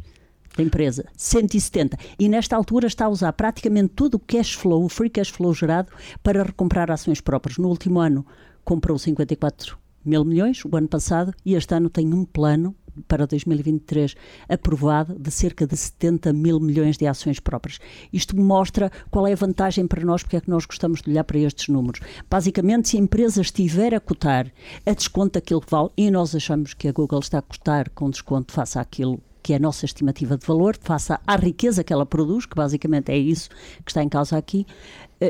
[0.55, 1.05] da empresa.
[1.15, 1.97] 170.
[2.19, 5.53] E nesta altura está a usar praticamente todo o cash flow, o free cash flow
[5.53, 5.91] gerado,
[6.21, 7.57] para recomprar ações próprias.
[7.57, 8.25] No último ano
[8.63, 12.75] comprou 54 mil milhões o ano passado e este ano tem um plano
[13.07, 14.15] para 2023
[14.49, 17.79] aprovado de cerca de 70 mil milhões de ações próprias.
[18.11, 21.23] Isto mostra qual é a vantagem para nós, porque é que nós gostamos de olhar
[21.23, 21.99] para estes números.
[22.29, 24.51] Basicamente, se a empresa estiver a cotar
[24.85, 28.09] a desconto daquilo que vale, e nós achamos que a Google está a cotar com
[28.09, 32.05] desconto face àquilo que é a nossa estimativa de valor, face à riqueza que ela
[32.05, 33.49] produz, que basicamente é isso
[33.85, 34.65] que está em causa aqui,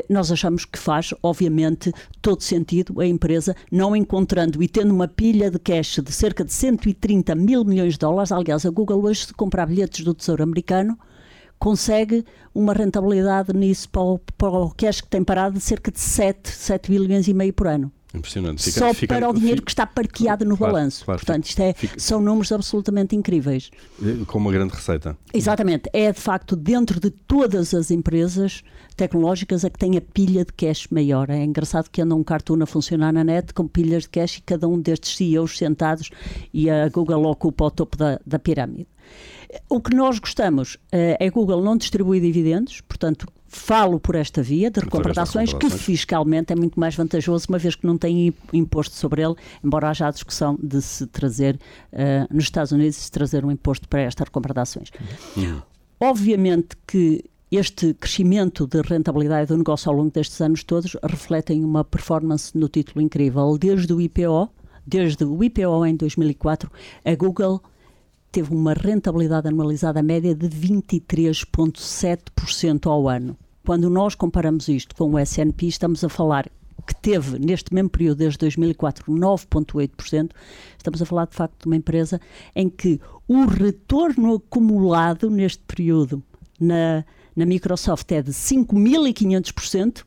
[0.08, 5.50] nós achamos que faz, obviamente, todo sentido a empresa não encontrando e tendo uma pilha
[5.50, 8.32] de cash de cerca de 130 mil milhões de dólares.
[8.32, 10.98] Aliás, a Google hoje, se comprar bilhetes do Tesouro Americano,
[11.58, 12.24] consegue
[12.54, 16.48] uma rentabilidade nisso para o, para o cash que tem parado de cerca de 7,
[16.48, 17.92] 7 bilhões e meio por ano.
[18.14, 18.62] Impressionante.
[18.62, 21.04] Fica, só fica, para o dinheiro fica, que está parqueado no claro, balanço.
[21.04, 23.70] claro, Portanto, isto é, são números absolutamente incríveis.
[24.02, 25.16] eh, com uma grande receita.
[25.32, 25.90] Exatamente.
[25.92, 28.62] É de facto dentro de todas as empresas
[28.96, 31.28] tecnológicas a que tem a pilha de cash maior.
[31.28, 34.42] É engraçado que anda um cartoon a funcionar na net com pilhas de cash e
[34.42, 36.10] cada um destes CEOs sentados
[36.52, 38.88] e a Google ocupa o topo da, da pirâmide.
[39.68, 44.70] O que nós gostamos eh, é Google não distribui dividendos, portanto, falo por esta via
[44.70, 48.28] de recompra de ações, que fiscalmente é muito mais vantajoso, uma vez que não tem
[48.28, 49.34] im- imposto sobre ele,
[49.64, 51.58] embora haja a discussão de se trazer,
[51.90, 54.90] eh, nos Estados Unidos, se trazer um imposto para esta recompra de ações.
[56.00, 61.82] Obviamente que este crescimento de rentabilidade do negócio ao longo destes anos todos refletem uma
[61.82, 63.56] performance no título incrível.
[63.58, 64.50] Desde o IPO,
[64.86, 66.70] desde o IPO em 2004,
[67.04, 67.62] a Google
[68.30, 73.34] teve uma rentabilidade anualizada média de 23,7% ao ano.
[73.64, 76.48] Quando nós comparamos isto com o S&P, estamos a falar
[76.86, 80.30] que teve neste mesmo período, desde 2004, 9,8%,
[80.76, 82.18] estamos a falar de facto de uma empresa
[82.56, 86.22] em que o retorno acumulado neste período
[86.58, 87.04] na,
[87.36, 90.02] na Microsoft é de 5.500%,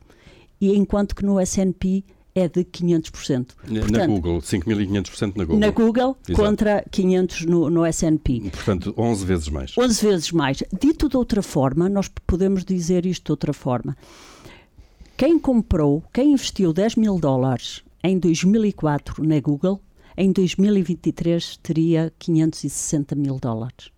[0.60, 3.50] e enquanto que no S&P é de 500%.
[3.68, 5.60] Na Portanto, Google, 5.500% na Google.
[5.60, 6.42] na Google Exato.
[6.48, 8.40] contra 500 no, no S&P.
[8.50, 9.76] Portanto, 11 vezes mais.
[9.76, 10.62] 11 vezes mais.
[10.80, 13.96] Dito de outra forma, nós podemos dizer isto de outra forma.
[15.16, 19.80] Quem comprou, quem investiu 10 mil dólares em 2004 na Google,
[20.16, 23.90] em 2023 teria 560 mil dólares.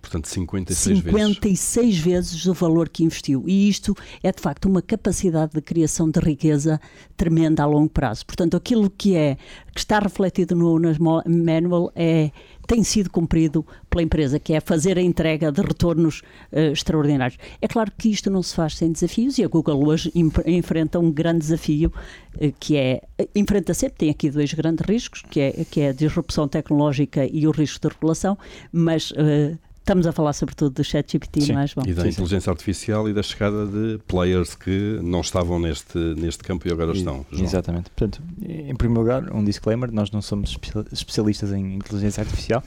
[0.00, 1.12] Portanto, 56 vezes.
[1.12, 3.44] 56 vezes o valor que investiu.
[3.46, 6.80] E isto é, de facto, uma capacidade de criação de riqueza
[7.16, 8.24] tremenda a longo prazo.
[8.24, 9.36] Portanto, aquilo que é
[9.78, 12.32] que está refletido no nas manual é
[12.66, 16.20] tem sido cumprido pela empresa, que é fazer a entrega de retornos
[16.52, 17.38] eh, extraordinários.
[17.62, 20.12] É claro que isto não se faz sem desafios e a Google hoje
[20.44, 21.90] enfrenta um grande desafio
[22.38, 23.02] eh, que é
[23.34, 27.46] enfrenta sempre tem aqui dois grandes riscos, que é que é a disrupção tecnológica e
[27.46, 28.36] o risco de regulação,
[28.70, 29.56] mas eh,
[29.88, 31.52] Estamos a falar sobretudo do ChatGPT, Sim.
[31.54, 31.86] não é, João?
[31.86, 32.12] E da Sim, sim.
[32.20, 36.92] inteligência artificial e da chegada de players que não estavam neste, neste campo e agora
[36.92, 37.24] estão.
[37.32, 37.42] João.
[37.44, 37.88] Exatamente.
[37.96, 42.62] Portanto, em primeiro lugar, um disclaimer: nós não somos espe- especialistas em inteligência artificial,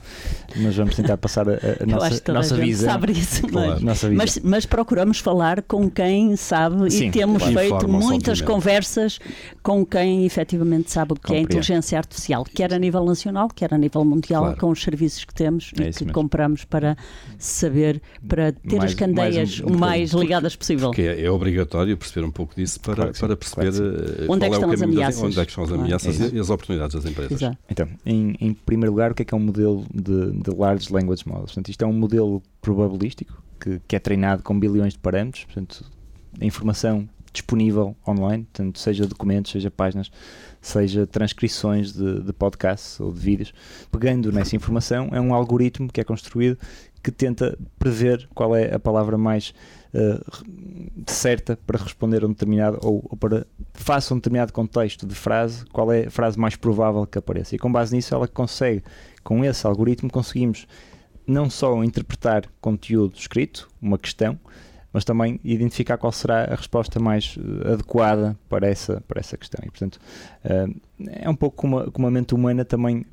[0.55, 2.89] mas vamos tentar passar a, a Eu nossa, acho que toda nossa a visão.
[2.91, 3.69] sabe isso, Claro.
[3.73, 7.55] mas, Nossa mas, mas procuramos falar com quem sabe Sim, e temos claro.
[7.59, 9.19] feito Informam-se, muitas conversas
[9.61, 11.45] com quem efetivamente sabe o que é Compreendo.
[11.49, 14.57] inteligência artificial, quer a nível nacional, quer a nível mundial, Claro.
[14.59, 16.13] com os serviços que temos É e que mesmo.
[16.13, 16.97] compramos para
[17.37, 20.89] saber, para ter Mais- as candeias mais um- o mais ligadas possível.
[20.89, 23.85] Porque é, é obrigatório perceber um pouco disso para, Claro para perceber claro
[24.21, 25.23] eh, Onde é que é, as ameaças?
[25.23, 27.31] onde é que estão as ameaças e as oportunidades das empresas.
[27.41, 27.57] Exato.
[27.69, 30.91] Então, em, em primeiro lugar, o que é que é um modelo de, de Large
[30.93, 31.45] Language Models?
[31.51, 35.83] Portanto, isto é um modelo probabilístico que, que é treinado com bilhões de parâmetros, portanto,
[36.39, 40.11] a informação disponível online, portanto, seja documentos, seja páginas,
[40.61, 43.53] seja transcrições de, de podcasts ou de vídeos.
[43.91, 46.57] Pegando nessa informação, é um algoritmo que é construído
[47.03, 49.53] que tenta prever qual é a palavra mais
[49.93, 50.21] eh,
[51.07, 55.15] certa para responder a um determinado ou, ou para face a um determinado contexto de
[55.15, 57.55] frase, qual é a frase mais provável que apareça.
[57.55, 58.83] E com base nisso, ela consegue,
[59.23, 60.67] com esse algoritmo, conseguimos
[61.25, 64.39] não só interpretar conteúdo escrito, uma questão,
[64.93, 69.61] mas também identificar qual será a resposta mais eh, adequada para essa, para essa questão.
[69.63, 69.99] E, portanto,
[70.43, 70.67] eh,
[71.07, 73.05] é um pouco como a, como a mente humana também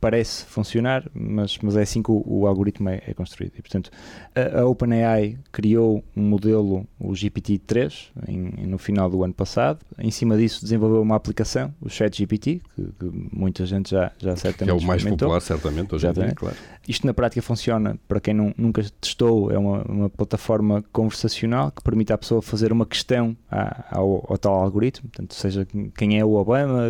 [0.00, 3.52] parece funcionar, mas, mas é assim que o, o algoritmo é, é construído.
[3.58, 3.90] E, portanto,
[4.34, 9.78] a, a OpenAI criou um modelo, o GPT-3, em- no final do ano passado.
[9.98, 14.40] Em cima disso, desenvolveu uma aplicação, o ChatGPT, que, que muita gente já, já Que
[14.40, 16.56] certamente é o mais popular, certamente, hoje em dia, claro.
[16.88, 21.82] Isto na prática funciona, para quem não, nunca testou, é uma, uma plataforma conversacional que
[21.82, 26.24] permite à pessoa fazer uma questão à- ao, ao tal algoritmo, portanto, seja quem é
[26.24, 26.82] o Obama,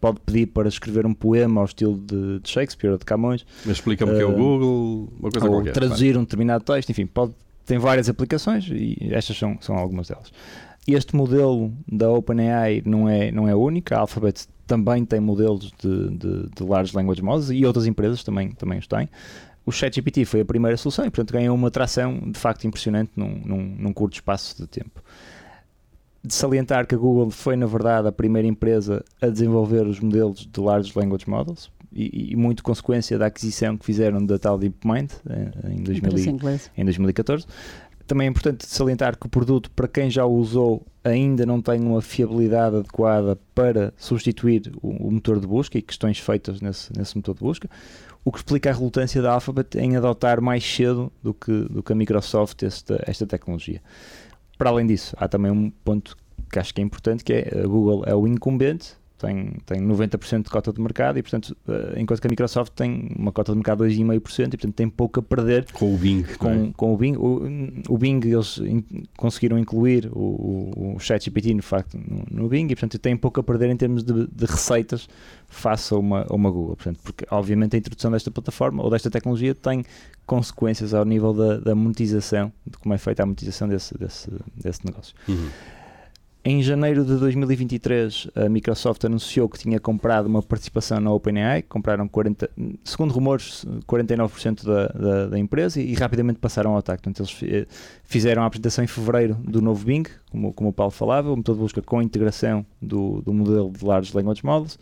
[0.00, 3.76] pode pedir para escrever um poema ao estilo de, de Shakespeare ou de Camões, Mas
[3.76, 5.72] explica-me o que é o Eh, Google, uma coisa ou qualquer.
[5.72, 7.32] traduzir um determinado texto, enfim, pode,
[7.66, 10.32] tem várias aplicações e estas são, são algumas delas.
[10.88, 16.08] Este modelo da OpenAI não é, não é único, a Alphabet também tem modelos de,
[16.10, 19.08] de, de Large Language Models e outras empresas também, também os têm.
[19.66, 23.40] O ChatGPT foi a primeira solução e, portanto, ganhou uma atração de facto impressionante num,
[23.44, 25.02] num, num curto espaço de tempo.
[26.22, 30.46] De salientar que a Google foi, na verdade, a primeira empresa a desenvolver os modelos
[30.46, 35.10] de Large Language Models e, e muito consequência da aquisição que fizeram da tal DeepMind
[35.28, 36.70] eh, em 2000 Empresa e- inglesa.
[36.76, 37.46] em 2014.
[38.06, 41.80] Também é importante salientar que o produto, para quem já o usou, ainda não tem
[41.80, 47.16] uma fiabilidade adequada para substituir o, o motor de busca e questões feitas nesse, nesse
[47.16, 47.70] motor de busca,
[48.24, 51.92] o que explica a relutância da Alphabet em adotar mais cedo do que, do que
[51.92, 53.80] a Microsoft esta, esta tecnologia.
[54.60, 56.14] Para além disso, há também um ponto
[56.52, 60.44] que acho que é importante, que é a Google é o incumbente, tem, tem 90%
[60.44, 63.58] de cota de mercado e, portanto, uh, enquanto que a Microsoft tem uma cota de
[63.58, 66.22] mercado de 2,5% e, portanto, tem pouco a perder com o Bing.
[66.38, 66.70] Com, é?
[66.74, 67.16] com o Bing.
[67.16, 68.82] O, o Bing, eles in,
[69.18, 73.40] conseguiram incluir o, o, o ChatGPT, no facto, no, no, Bing e, portanto, tem pouco
[73.40, 75.06] a perder em termos de, de receitas
[75.48, 76.76] face a uma, a uma Google.
[76.76, 79.84] Portanto, porque, obviamente, a introdução desta plataforma ou desta tecnologia tem
[80.24, 84.86] consequências ao nível da, da monetização, de como é feita a monetização desse, desse, desse
[84.86, 85.14] negócio.
[85.28, 85.50] Uhum.
[86.42, 92.08] Em janeiro de 2023, a Microsoft anunciou que tinha comprado uma participação na OpenAI, compraram
[92.08, 92.48] 40,
[92.82, 97.02] segundo rumores, 49% da, da, da, empresa e, e, rapidamente passaram ao ataque.
[97.02, 97.68] Portanto, eles
[98.04, 101.54] fizeram a apresentação em fevereiro do novo Bing, como, como o Paulo falava, o motor
[101.54, 104.78] de busca com integração do, do modelo de Large Language Models.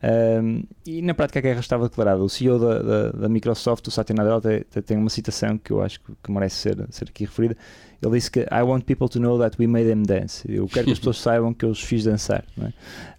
[0.00, 2.22] Um, e na prática a guerra estava declarada.
[2.22, 5.82] O CEO da, da, da Microsoft, o Satya Nadella, tem, tem, uma citação que eu
[5.82, 7.56] acho que, merece ser, ser aqui referida
[8.00, 10.44] ele disse que I want people to know that we made them dance.
[10.48, 12.44] Eu quero que as pessoas saibam que eu os fiz dançar.
[12.62, 12.72] É?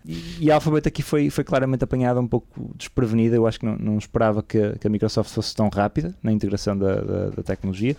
[0.05, 3.35] E, e, a Alphabet aqui foi, foi claramente apanhada um pouco desprevenida.
[3.35, 6.77] Eu acho que não, não esperava que, que, a Microsoft fosse tão rápida na integração
[6.77, 7.95] da, da, da, tecnologia.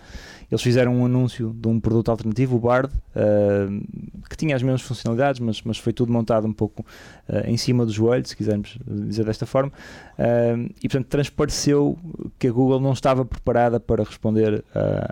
[0.51, 4.81] Eles fizeram um anúncio de um produto alternativo, o Bard, uh, que tinha as mesmas
[4.81, 6.85] funcionalidades, mas, mas foi tudo montado um pouco
[7.29, 9.71] uh, em cima do joelho, se quisermos dizer desta forma.
[10.19, 11.97] Uh, e portanto transpareceu
[12.37, 14.63] que a Google não estava preparada para responder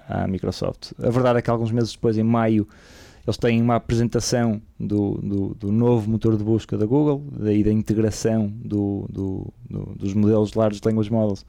[0.10, 0.92] à Microsoft.
[1.02, 2.68] A verdade é que alguns meses depois, em maio,
[3.26, 7.72] eles têm uma apresentação do, do, do, novo motor de busca da Google, daí da
[7.72, 9.54] integração do, do,
[9.96, 11.46] dos modelos de Large Language Models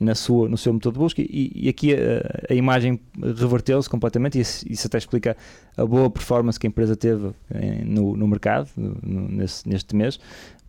[0.00, 2.98] na sua, no seu motor de busca e, e aqui a, a imagem
[3.36, 5.36] reverteu-se completamente e isso, isso, até explica
[5.76, 10.18] a boa performance que a empresa teve em, no, no mercado no, nesse, neste mês,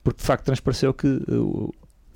[0.04, 1.08] porque de facto transpareceu que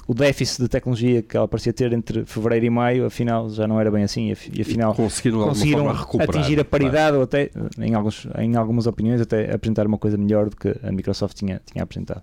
[0.08, 3.80] o déficit de tecnologia que ela parecia ter entre fevereiro e maio, afinal já não
[3.80, 7.18] era bem assim, e afinal e conseguiram, conseguiram atingir a paridade claro.
[7.18, 7.50] ou até,
[7.80, 11.60] em, alguns, em algumas opiniões, até apresentar uma coisa melhor do que a Microsoft tinha,
[11.66, 12.22] tinha apresentado.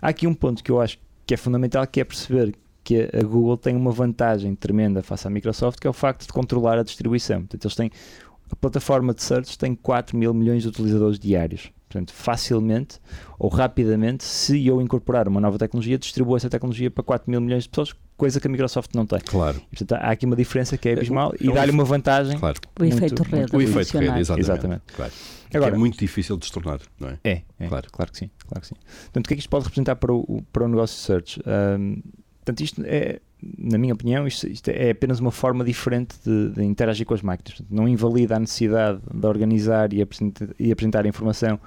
[0.00, 3.22] Há aqui um ponto que eu acho que é fundamental, que é perceber que a
[3.22, 6.82] Google tem uma vantagem tremenda face à Microsoft, que é o facto de controlar a
[6.82, 7.40] distribuição.
[7.40, 7.90] Portanto, eles têm
[8.52, 11.70] a plataforma de search tem 4 mil milhões de utilizadores diários.
[11.88, 12.98] Portanto, facilmente
[13.38, 17.64] ou rapidamente, se eu incorporar uma nova tecnologia, distribuo essa tecnologia para 4 mil milhões
[17.64, 19.20] de pessoas, coisa que a Microsoft não tem.
[19.20, 19.60] Claro.
[19.70, 22.38] E, portanto, há aqui uma diferença que é abismal é, e dá-lhe uma vantagem.
[22.38, 22.60] Claro.
[22.78, 23.56] O efeito rede.
[23.56, 24.40] O efeito rede, exatamente.
[24.40, 24.82] exatamente.
[24.94, 25.12] Claro.
[25.54, 27.18] Agora, é muito difícil de tornar, não é?
[27.24, 27.88] É, é claro.
[27.90, 28.30] claro que sim.
[28.46, 28.76] Claro que sim.
[29.04, 31.42] Portanto, o que é que isto pode representar para o, para o negócio de search?
[31.46, 32.02] Um,
[32.44, 33.20] portanto, isto é
[33.58, 37.22] na minha opinião, isto, isto, é apenas uma forma diferente de, de interagir com as
[37.22, 37.54] máquinas.
[37.58, 41.58] Portanto, não invalida a necessidade de organizar e apresentar, e apresentar informação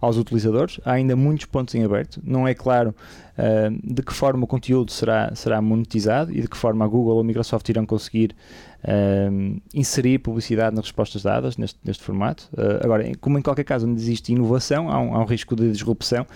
[0.00, 0.80] aos utilizadores.
[0.84, 2.20] Há ainda muitos pontos em aberto.
[2.24, 2.94] Não é claro
[3.38, 7.14] uh, de que forma o conteúdo será, será monetizado e de que forma a Google
[7.14, 8.34] ou a Microsoft irão conseguir
[8.84, 12.48] uh, inserir publicidade nas respostas dadas neste, neste formato.
[12.52, 15.70] Uh, agora, como em qualquer caso onde existe inovação, há um, há um risco de
[15.70, 16.26] disrupção,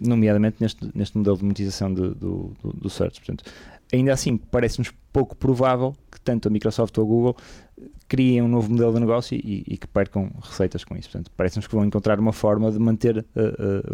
[0.00, 3.20] nomeadamente neste, neste modelo de monetização de, do, do, do search.
[3.20, 3.44] Portanto,
[3.92, 7.36] ainda assim, parece-nos pouco provável que tanto a Microsoft ou a Google
[8.08, 11.10] criem um novo modelo de negócio e, e que percam receitas com isso.
[11.10, 13.22] Portanto, parece-nos que vão encontrar uma forma de manter uh,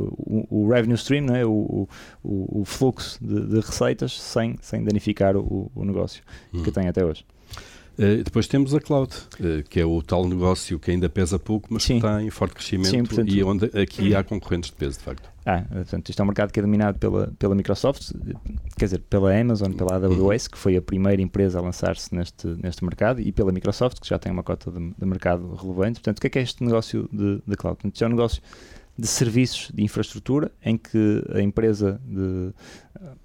[0.00, 1.44] uh, o, o, revenue stream, não é?
[1.44, 1.88] o,
[2.22, 6.62] o, o fluxo de, de, receitas, sem, sem danificar o, o negócio hum.
[6.62, 7.24] que tem até hoje.
[8.02, 11.68] Uh, depois temos a cloud, uh, que é o tal negócio que ainda pesa pouco,
[11.70, 12.00] mas Sim.
[12.00, 15.04] que está em forte crescimento Sim, portanto, e onde aqui há concorrentes de peso, de
[15.04, 15.30] facto.
[15.44, 18.12] Ah, portanto, isto é um mercado que é dominado pela, pela Microsoft,
[18.76, 22.84] quer dizer, pela Amazon, pela AWS, que foi a primeira empresa a lançar-se neste, neste
[22.84, 26.00] mercado, e pela Microsoft, que já tem uma cota de, de mercado relevante.
[26.00, 27.76] Portanto, o que é que é este negócio de, de cloud?
[27.76, 28.42] Portanto, isto é um negócio
[28.96, 32.52] de serviços de infraestrutura em que a empresa, de,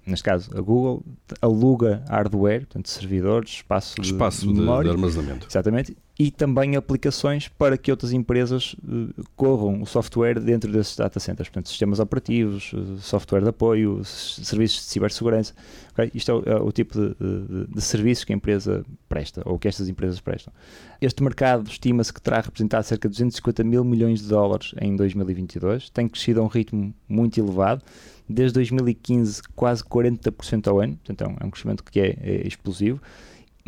[0.06, 1.04] neste caso a Google,
[1.40, 5.46] aluga hardware, portanto servidores, espaço, espaço de, de, memória, de armazenamento.
[5.48, 11.20] Exatamente, e também aplicações para que outras empresas uh, corram o software dentro desses data
[11.20, 15.54] centers, portanto, sistemas operativos, uh, software de apoio, serviços de cibersegurança.
[15.92, 16.10] Okay?
[16.12, 19.60] Isto é o, é o tipo de, de, de, serviços que a empresa presta, ou
[19.60, 20.52] que estas empresas prestam.
[21.00, 25.88] Este mercado estima-se que terá representado cerca de 250 mil milhões de dólares em 2022,
[25.90, 27.84] tem crescido a um ritmo muito elevado,
[28.28, 32.46] desde 2015 quase 40% ao ano, portanto é um, é um crescimento que é, é
[32.46, 33.00] explosivo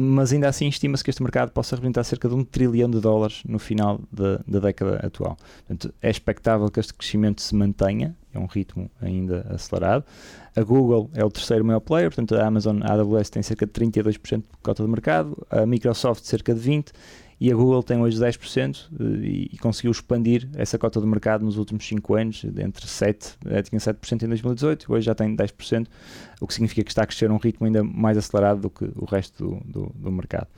[0.00, 3.42] mas ainda assim estima-se que este mercado possa representar cerca de um trilhão de dólares
[3.46, 5.36] no final da, da década atual.
[5.66, 10.04] Portanto, é expectável que este crescimento se mantenha, é um ritmo ainda acelerado.
[10.56, 13.72] A Google é o terceiro maior player, portanto a Amazon, a AWS tem cerca de
[13.72, 16.92] 32% de cota de mercado, a Microsoft cerca de 20%
[17.40, 21.42] e a Google tem hoje 10% eh, e, e conseguiu expandir essa cota de mercado
[21.44, 25.86] nos últimos 5 anos, entre 7, eh, tinha 7% em 2018, hoje já tem 10%,
[26.40, 28.84] o que significa que está a crescer a um ritmo ainda mais acelerado do que
[28.94, 30.48] o resto do, do, do mercado.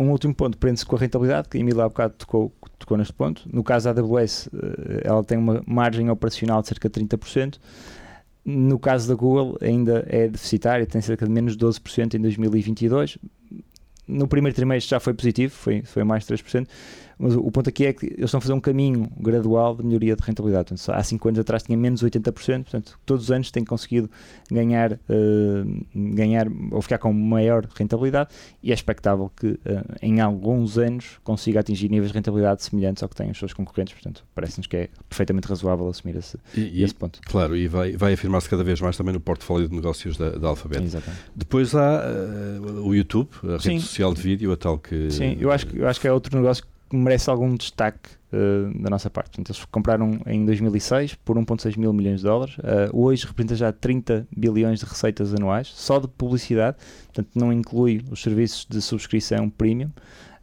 [0.00, 3.12] Um último ponto prende-se com a rentabilidade, que a Emília há bocado tocou, tocou neste
[3.12, 3.46] ponto.
[3.52, 7.58] No caso da AWS, eh, ela tem uma margem operacional de cerca de 30%,
[8.44, 13.18] no caso da Google, ainda é deficitário, tem cerca de menos 12% em 2022.
[14.06, 16.66] No primeiro trimestre já foi positivo, foi, foi mais de 3%,
[17.18, 20.16] mas o ponto aqui é que eles estão a fazer um caminho gradual de melhoria
[20.16, 20.68] de rentabilidade.
[20.68, 22.32] Portanto, há 5 anos atrás tinha menos 80%,
[22.64, 24.10] portanto, todos os anos têm conseguido
[24.50, 28.30] ganhar, uh, ganhar ou ficar com maior rentabilidade
[28.62, 29.58] e é expectável que uh,
[30.02, 33.94] em alguns anos consiga atingir níveis de rentabilidade semelhantes ao que têm os seus concorrentes.
[33.94, 37.20] Portanto, parece-nos que é perfeitamente razoável assumir esse, e, esse ponto.
[37.24, 40.48] Claro, e vai, vai afirmar-se cada vez mais também no portfólio de negócios da, da
[40.48, 40.82] Alphabet.
[40.82, 41.22] Exatamente.
[41.34, 43.80] Depois há uh, o YouTube, a rede Sim.
[43.80, 45.10] social de vídeo, a tal que.
[45.10, 48.90] Sim, eu acho, eu acho que é outro negócio que merece algum destaque uh, da
[48.90, 49.30] nossa parte.
[49.30, 52.56] Portanto, eles compraram em 2006 por 1,6 mil milhões de dólares.
[52.58, 56.76] Uh, hoje representa já 30 bilhões de receitas anuais, só de publicidade,
[57.06, 59.90] portanto, não inclui os serviços de subscrição premium.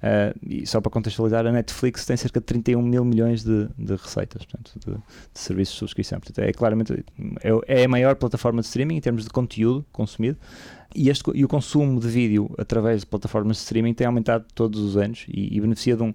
[0.01, 3.95] Uh, e só para contextualizar, a Netflix tem cerca de 31 mil milhões de, de
[3.95, 4.99] receitas portanto, de, de,
[5.39, 6.19] serviços de subscrição.
[6.19, 7.05] Portanto, é claramente
[7.43, 10.37] é, é, a maior plataforma de streaming em termos de conteúdo consumido.
[10.95, 14.79] E, este, e o consumo de vídeo através de plataformas de streaming tem aumentado todos
[14.79, 16.11] os anos e, e beneficia de um,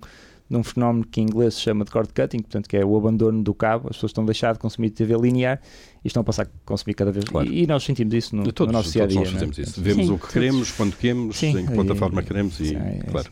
[0.51, 2.97] de um fenómeno que em inglês se chama de cord cutting, portanto, que é o
[2.97, 3.89] abandono do cabo.
[3.89, 5.61] As pessoas estão a deixar de consumir TV linear
[6.05, 7.49] e estão a passar a consumir cada vez claro.
[7.49, 9.21] e, e, nós sentimos isso no, todos, no nosso dia a dia.
[9.21, 9.63] Nós fazemos é?
[9.63, 9.81] isso.
[9.81, 13.31] Vemos Sim, o que queremos, quando queremos, Sim, em que plataforma queremos e, é, claro.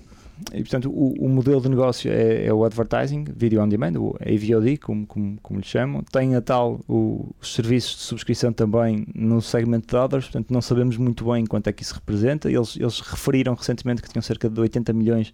[0.53, 4.17] E, portanto, o, o, modelo de negócio é, é, o advertising, video on demand, o
[4.21, 6.03] AVOD, como, como, como lhe chamam.
[6.03, 10.61] Tem a tal o, os serviços de subscrição também no segmento de others, portanto, não
[10.61, 12.51] sabemos muito bem quanto é que isso representa.
[12.51, 15.33] Eles, eles referiram recentemente que tinham cerca de 80 milhões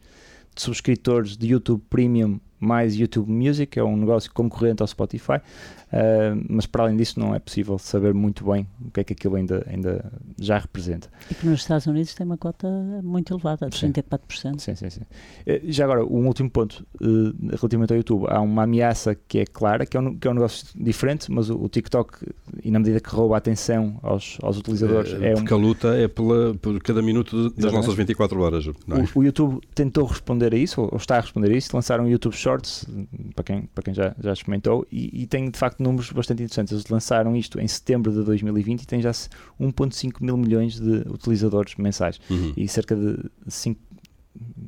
[0.54, 6.44] de subscritores de YouTube Premium mais YouTube Music, é um negócio concorrente ao Spotify, uh,
[6.48, 9.36] mas para além disso não é possível saber muito bem o que é que aquilo
[9.36, 10.04] ainda, ainda
[10.38, 11.08] já representa.
[11.30, 12.68] E que nos Estados Unidos tem uma cota
[13.02, 14.58] muito elevada, de 34%.
[14.58, 15.00] Sim, sim, sim.
[15.00, 19.46] Uh, já agora, um último ponto uh, relativamente ao YouTube, há uma ameaça que é
[19.46, 22.18] clara, que é um, que é um negócio diferente, mas o, o TikTok,
[22.62, 25.14] e na medida que rouba a atenção aos, aos utilizadores...
[25.14, 25.56] É, é porque um...
[25.56, 27.74] a luta é pela, por cada minuto das Exatamente.
[27.74, 28.66] nossas 24 horas.
[28.66, 28.70] É?
[28.70, 32.08] O, o, YouTube tentou responder a isso, ou está a responder a isso, lançaram o
[32.08, 32.86] YouTube Short Shorts,
[33.34, 36.72] para quem, para quem já, já experimentou, e, e tem de facto números bastante interessantes.
[36.72, 41.74] Eles lançaram isto em setembro de 2020 e tem já 1,5 mil milhões de utilizadores
[41.76, 42.52] mensais uhum.
[42.56, 43.80] e cerca de 5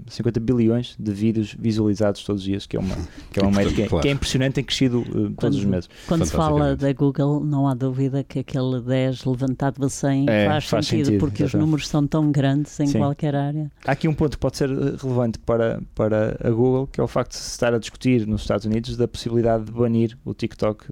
[0.09, 2.95] 50 bilhões de vídeos visualizados todos os dias, que é uma,
[3.33, 4.03] que é uma média que, é, claro.
[4.03, 5.89] que é impressionante, tem crescido uh, todos os meses.
[6.07, 10.47] Quando se fala da Google, não há dúvida que aquele 10 levantado a 100 é,
[10.47, 11.57] faz, faz sentido, sentido, porque exatamente.
[11.57, 12.99] os números são tão grandes em Sim.
[12.99, 13.71] qualquer área.
[13.87, 17.05] Há aqui um ponto que pode ser uh, relevante para, para a Google, que é
[17.05, 20.35] o facto de se estar a discutir nos Estados Unidos da possibilidade de banir o
[20.35, 20.87] TikTok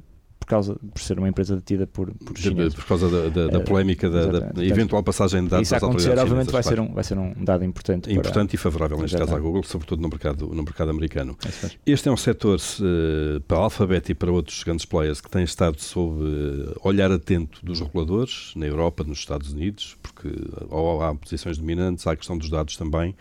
[0.50, 2.74] causa, por ser uma empresa detida por, por chineses.
[2.74, 6.18] Por causa da, da, da eh, polémica, da, da, eventual passagem de dados isso acontecer,
[6.18, 8.12] obviamente, vai, ser um, vai ser um dado importante.
[8.12, 11.38] Importante para, e favorável, neste caso, à Google, sobretudo no mercado, no mercado americano.
[11.86, 15.44] Este é um setor, uh, para a Alphabet e para outros grandes players, que tem
[15.44, 20.28] estado sob uh, olhar atento dos reguladores, na Europa, nos Estados Unidos, porque
[20.68, 23.14] ou há posições dominantes, há a questão dos dados também.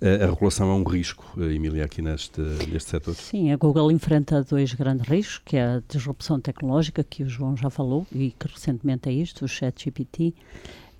[0.00, 3.14] A regulação é um risco, Emília, aqui neste, neste setor?
[3.14, 7.28] Sim, a Google enfrenta dois grandes riscos, que é a disrupção tecnológica tecnológica, que o
[7.28, 10.34] João já falou, e que recentemente é isto, o ChatGPT,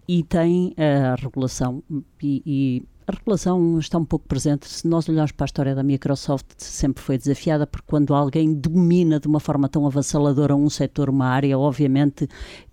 [0.07, 1.83] e tem a regulação,
[2.23, 4.69] e, e a regulação está um pouco presente.
[4.69, 9.19] Se nós olharmos para a história da Microsoft, sempre foi desafiada, porque quando alguém domina
[9.19, 12.29] de uma forma tão avassaladora um setor, uma área, obviamente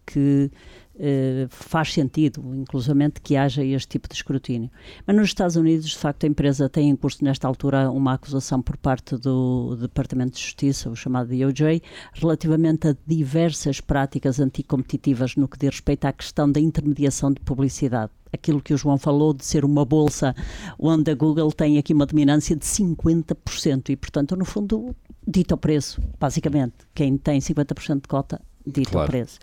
[0.06, 0.52] que
[1.02, 4.70] eh, faz sentido, inclusivamente, que haja este tipo de escrutínio.
[5.08, 8.62] Mas nos Estados Unidos, de facto, a empresa tem em curso, nesta altura, uma acusação
[8.62, 11.82] por parte do Departamento de Justiça, o chamado DOJ,
[12.14, 18.12] relativamente a diversas práticas anticompetitivas no que diz respeito à questão da intermediação de publicidade
[18.32, 20.36] aquilo que o João falou de ser uma bolsa
[20.78, 24.96] onde a Google tem aqui uma dominância de 50% e, portanto, no fundo,
[25.28, 26.76] dita o preço, basicamente.
[26.94, 29.10] Quem tem 50% de cota dito claro.
[29.10, 29.40] preço.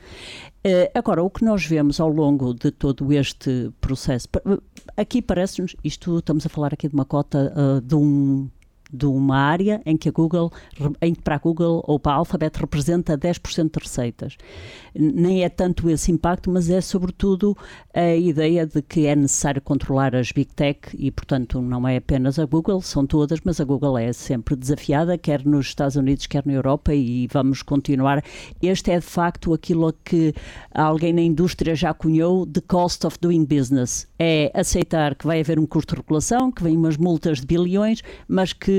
[0.66, 4.28] Uh, agora, o que nós vemos ao longo de todo este processo,
[4.96, 8.48] aqui parece-nos, isto estamos a falar aqui de uma cota uh, de um
[8.92, 10.52] de uma área em que a Google,
[11.02, 14.36] em que para a Google ou para a Alphabet representa 10% de receitas.
[14.94, 17.56] Nem é tanto esse impacto, mas é sobretudo
[17.92, 22.38] a ideia de que é necessário controlar as Big Tech e, portanto, não é apenas
[22.38, 26.44] a Google, são todas, mas a Google é sempre desafiada, quer nos Estados Unidos, quer
[26.46, 28.24] na Europa, e vamos continuar.
[28.62, 30.34] Este é de facto aquilo que
[30.72, 34.06] alguém na indústria já cunhou de cost of doing business.
[34.18, 38.02] É aceitar que vai haver um custo de regulação, que vem umas multas de bilhões,
[38.28, 38.75] mas que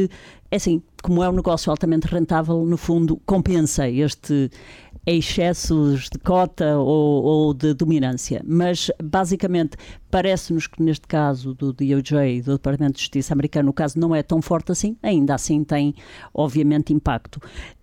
[0.51, 4.49] é assim, como é um negócio altamente rentável, no fundo compensa este
[5.07, 8.41] excessos de cota ou, ou de dominância.
[8.45, 9.77] Mas, basicamente,
[10.11, 14.21] parece-nos que neste caso do DOJ, do Departamento de Justiça americano, o caso não é
[14.21, 15.95] tão forte assim, ainda assim tem,
[16.33, 17.39] obviamente, impacto.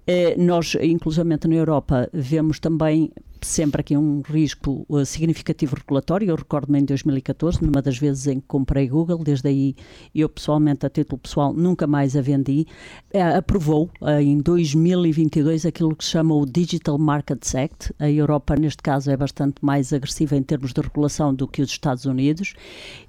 [0.07, 3.11] Eh, nós, inclusivamente na Europa, vemos também
[3.45, 6.29] sempre aqui um risco uh, significativo regulatório.
[6.29, 9.77] Eu recordo-me em 2014, numa das vezes em que comprei Google, desde aí
[10.15, 12.67] eu pessoalmente, a título pessoal, nunca mais a vendi.
[13.15, 17.93] Uh, aprovou uh, em 2022 aquilo que se chama o Digital Markets Act.
[17.99, 21.71] A Europa, neste caso, é bastante mais agressiva em termos de regulação do que os
[21.71, 22.55] Estados Unidos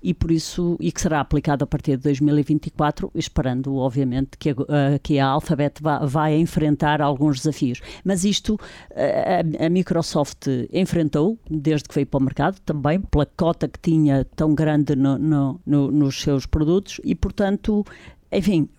[0.03, 4.99] e por isso e que será aplicado a partir de 2024, esperando, obviamente, que a,
[5.01, 7.81] que a Alphabet vá, vai enfrentar alguns desafios.
[8.03, 8.59] Mas isto
[8.93, 10.24] a, a Microsoft
[10.71, 15.17] enfrentou desde que veio para o mercado, também pela cota que tinha tão grande no,
[15.17, 17.85] no, no, nos seus produtos e, portanto,
[18.31, 18.69] enfim,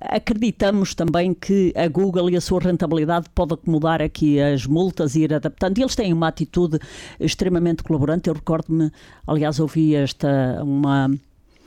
[0.00, 5.22] acreditamos também que a Google e a sua rentabilidade pode acomodar aqui as multas e
[5.22, 5.78] ir adaptando.
[5.78, 6.78] Eles têm uma atitude
[7.18, 8.28] extremamente colaborante.
[8.28, 8.90] Eu recordo-me,
[9.26, 11.10] aliás, ouvi esta uma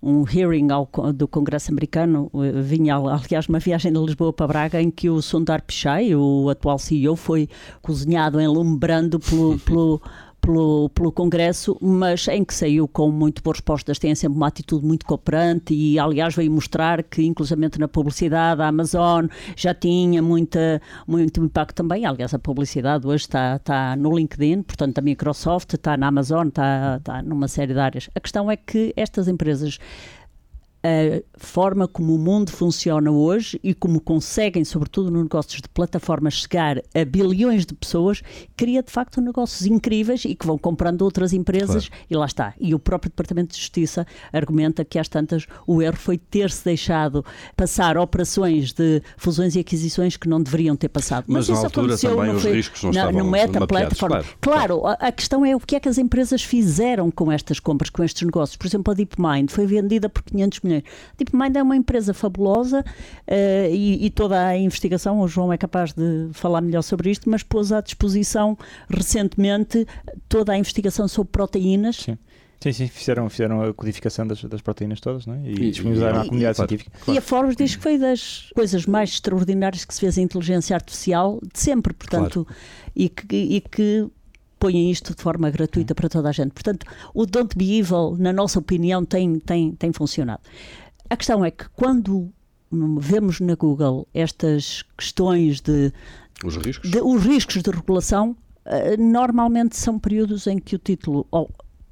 [0.05, 4.79] um hearing ao, do Congresso americano, eh, vinha, aliás, uma viagem de Lisboa para Braga,
[4.79, 7.49] em que o Sundar Pichai, o atual CEO, foi
[7.81, 10.01] cozinhado em lume brando pelo, pelo
[10.45, 14.85] pelo, pelo Congresso, mas em que saiu com muito boas respostas, tem sempre uma atitude
[14.85, 19.25] muito cooperante e, aliás, veio mostrar que, inclusivamente na publicidade, a Amazon
[19.55, 22.05] já tinha muita, muito impacto também.
[22.05, 26.97] Aliás, a publicidade hoje está, está no LinkedIn, portanto, a Microsoft está na Amazon, está,
[26.97, 28.09] está numa série de áreas.
[28.13, 29.79] A questão é que estas empresas
[30.85, 36.35] a forma como o mundo funciona hoje e como conseguem, sobretudo nos negócios de plataformas,
[36.35, 38.21] chegar a bilhões de pessoas,
[38.55, 42.05] cria de facto negócios incríveis e que vão comprando outras empresas claro.
[42.07, 42.53] e lá está.
[42.59, 47.25] E o próprio Departamento de Justiça argumenta que às tantas o erro foi ter-se deixado
[47.57, 51.25] passar operações de fusões e aquisições que não deveriam ter passado.
[51.27, 54.23] Mas, Mas isso aconteceu também não foi, os riscos não na, no meta plataforma.
[54.39, 57.89] Claro, claro, a questão é o que é que as empresas fizeram com estas compras,
[57.89, 58.55] com estes negócios.
[58.55, 60.87] Por exemplo, a DeepMind foi vendida por 500 milhões dinheiro.
[61.17, 65.93] DeepMind é uma empresa fabulosa uh, e, e, toda a investigação, o João é capaz
[65.93, 68.57] de falar melhor sobre isto, mas pôs à disposição
[68.89, 69.87] recentemente
[70.27, 71.97] toda a investigação sobre proteínas.
[71.97, 72.17] Sim.
[72.59, 75.41] Sim, sim, fizeram, fizeram a codificação das, das proteínas todas não é?
[75.43, 76.97] e, e disponibilizaram à comunidade claro, científica.
[77.03, 77.15] Claro.
[77.15, 80.75] E a Forbes diz que foi das coisas mais extraordinárias que se fez a inteligência
[80.75, 82.59] artificial de sempre, portanto, claro.
[82.95, 84.09] e, que, e que
[84.65, 86.51] põem isto de forma gratuita para toda a gente.
[86.51, 90.41] Portanto, o Don't Be Evil, na nossa opinião, tem, tem, tem funcionado.
[91.07, 92.31] A questão é que quando
[92.99, 95.93] vemos na Google estas questões de
[96.43, 98.35] os riscos de, os riscos de regulação,
[98.65, 101.47] uh, normalmente são períodos em que o título oh,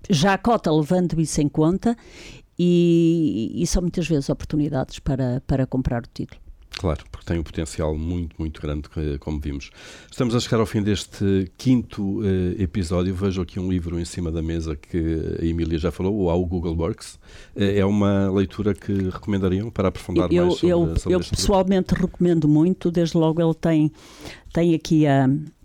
[0.09, 1.95] já cota levando isso em conta
[2.57, 6.41] e, e, são muitas vezes oportunidades para, para comprar o título.
[6.77, 9.69] Claro, porque tem um potencial muito, muito grande, como vimos.
[10.11, 12.25] Estamos a chegar ao fim deste quinto uh,
[12.61, 13.13] episódio.
[13.13, 16.45] Vejo aqui um livro em cima da mesa que a Emília já falou, o How
[16.45, 17.19] Google Works.
[17.55, 21.93] Uh, é uma leitura que recomendariam para aprofundar eu, mais sobre, eu, sobre Eu pessoalmente
[21.93, 22.07] livro?
[22.07, 22.91] recomendo muito.
[22.91, 23.91] Desde logo ele tem,
[24.51, 25.62] tem aqui a uh,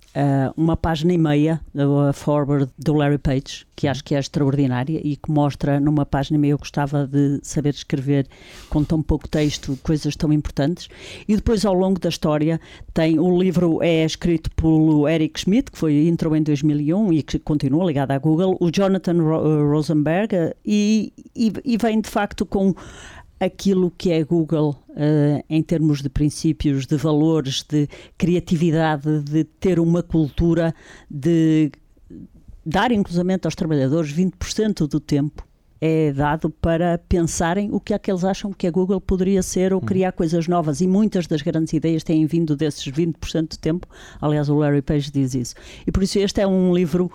[0.57, 1.61] uma página e meia,
[2.09, 6.37] a forward do Larry Page, que acho que é extraordinária e que mostra numa página
[6.37, 6.53] e meia.
[6.53, 8.27] Eu gostava de saber escrever
[8.69, 10.89] com tão pouco texto coisas tão importantes.
[11.27, 12.61] E depois, ao longo da história,
[12.93, 17.39] tem o livro é escrito pelo Eric Schmidt, que foi entrou em 2001 e que
[17.39, 19.16] continua ligado à Google, o Jonathan
[19.71, 22.75] Rosenberg, e, e, e vem de facto com
[23.41, 29.78] aquilo que é Google uh, em termos de princípios, de valores, de criatividade, de ter
[29.78, 30.74] uma cultura,
[31.11, 31.70] de
[32.64, 35.49] dar inclusivamente aos trabalhadores 20% do tempo
[35.80, 39.72] é dado para pensarem o que é que eles acham que a Google poderia ser
[39.72, 39.84] ou hum.
[39.84, 40.80] criar coisas novas.
[40.80, 43.86] E muitas das grandes ideias têm vindo desses 20% de tempo.
[44.20, 45.55] Aliás, o Larry Page diz isso.
[45.86, 47.11] E por isso este é um livro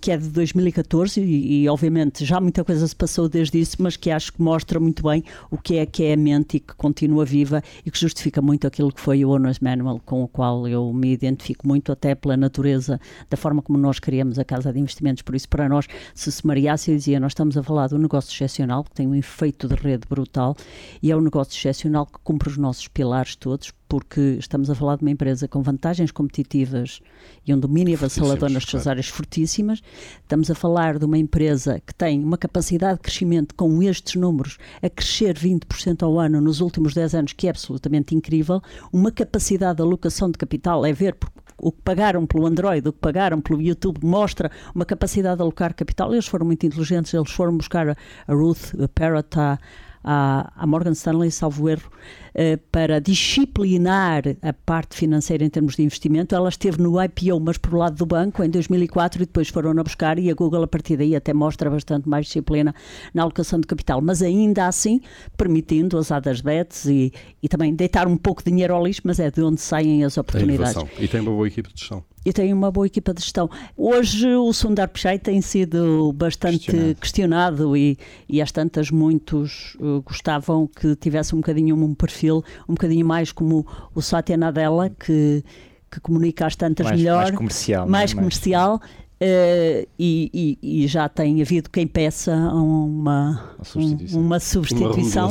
[0.00, 3.96] que é de 2014 e, e, obviamente, já muita coisa se passou desde isso, mas
[3.96, 6.74] que acho que mostra muito bem o que é que é a mente e que
[6.74, 10.66] continua viva e que justifica muito aquilo que foi o Owner's Manual, com o qual
[10.68, 14.78] eu me identifico muito, até pela natureza da forma como nós criamos a Casa de
[14.78, 15.22] Investimentos.
[15.22, 17.98] Por isso, para nós, se se mariasse, eu dizia, nós estamos a falar de um
[17.98, 20.56] negócio excepcional, que tem um efeito de rede brutal
[21.02, 24.96] e é um negócio excepcional que cumpre os nossos pilares todos, porque estamos a falar
[24.96, 27.00] de uma empresa com vantagens competitivas
[27.46, 28.90] e um domínio avassalador nas suas claro.
[28.90, 29.82] áreas fortíssimas.
[30.22, 34.58] Estamos a falar de uma empresa que tem uma capacidade de crescimento com estes números
[34.82, 38.60] a crescer 20% ao ano nos últimos 10 anos, que é absolutamente incrível.
[38.92, 41.16] Uma capacidade de alocação de capital, é ver
[41.58, 45.74] o que pagaram pelo Android, o que pagaram pelo YouTube, mostra uma capacidade de alocar
[45.74, 46.12] capital.
[46.12, 47.96] Eles foram muito inteligentes, eles foram buscar a,
[48.32, 49.58] Ruth Parrott à,
[50.06, 51.90] à Morgan Stanley, salvo erro,
[52.32, 56.32] eh, para disciplinar a parte financeira em termos de investimento.
[56.32, 60.16] Ela esteve no IPO, mas por lado do banco, em 2004, e depois foram-na buscar,
[60.18, 62.72] e a Google, a partir daí, até mostra bastante mais disciplina
[63.12, 65.00] na alocação de capital, mas ainda assim
[65.36, 69.18] permitindo as hadas bets e, e também deitar um pouco de dinheiro ao lixo, mas
[69.18, 70.74] é de onde saem as oportunidades.
[70.74, 72.04] Tem e tem uma boa equipe de gestão.
[72.26, 73.48] E tem uma boa equipa de gestão.
[73.76, 77.96] Hoje o Sundar Pichai tem sido bastante questionado, questionado e,
[78.28, 83.30] e às tantas muitos uh, gostavam que tivesse um bocadinho um perfil um bocadinho mais
[83.30, 83.64] como
[83.94, 85.44] o Satya Nadella, que,
[85.88, 88.80] que comunica às tantas mais, melhor, mais comercial, mais comercial
[89.18, 95.30] Uh, e, e, e, já tem havido quem peça uma, uma substituição, uma substituição.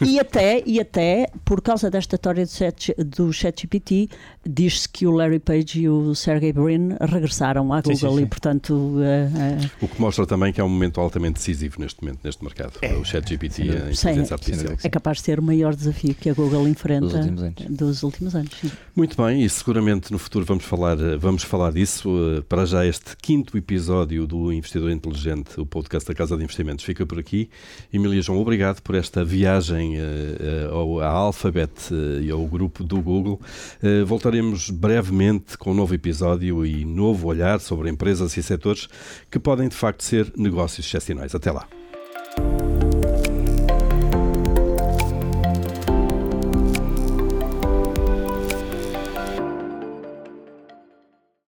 [0.00, 4.08] Uma e, até, e até por causa desta história do, chat, do ChatGPT
[4.46, 8.22] diz-se que o Larry Page e o Sergey Brin regressaram à Google sim, sim, sim.
[8.22, 12.02] e portanto uh, uh, o que mostra também que é um momento altamente decisivo neste
[12.02, 12.72] momento neste mercado.
[12.80, 14.78] É, o ChatGPT e a inteligência artificial.
[14.82, 18.02] é capaz de ser o maior desafio que a Google enfrenta dos últimos anos, dos
[18.02, 18.50] últimos anos
[18.94, 22.42] muito bem e seguramente no futuro vamos falar vamos falar disso.
[22.48, 27.04] Para já este quinto episódio do Investidor Inteligente, o podcast da Casa de Investimentos, fica
[27.04, 27.50] por aqui.
[27.92, 33.02] Emília João, obrigado por esta viagem uh, ao, à Alphabet uh, e ao grupo do
[33.02, 33.40] Google.
[33.82, 38.88] Uh, voltaremos brevemente com um novo episódio e novo olhar sobre empresas e setores
[39.28, 41.34] que podem de facto ser negócios excepcionais.
[41.34, 41.66] Até lá.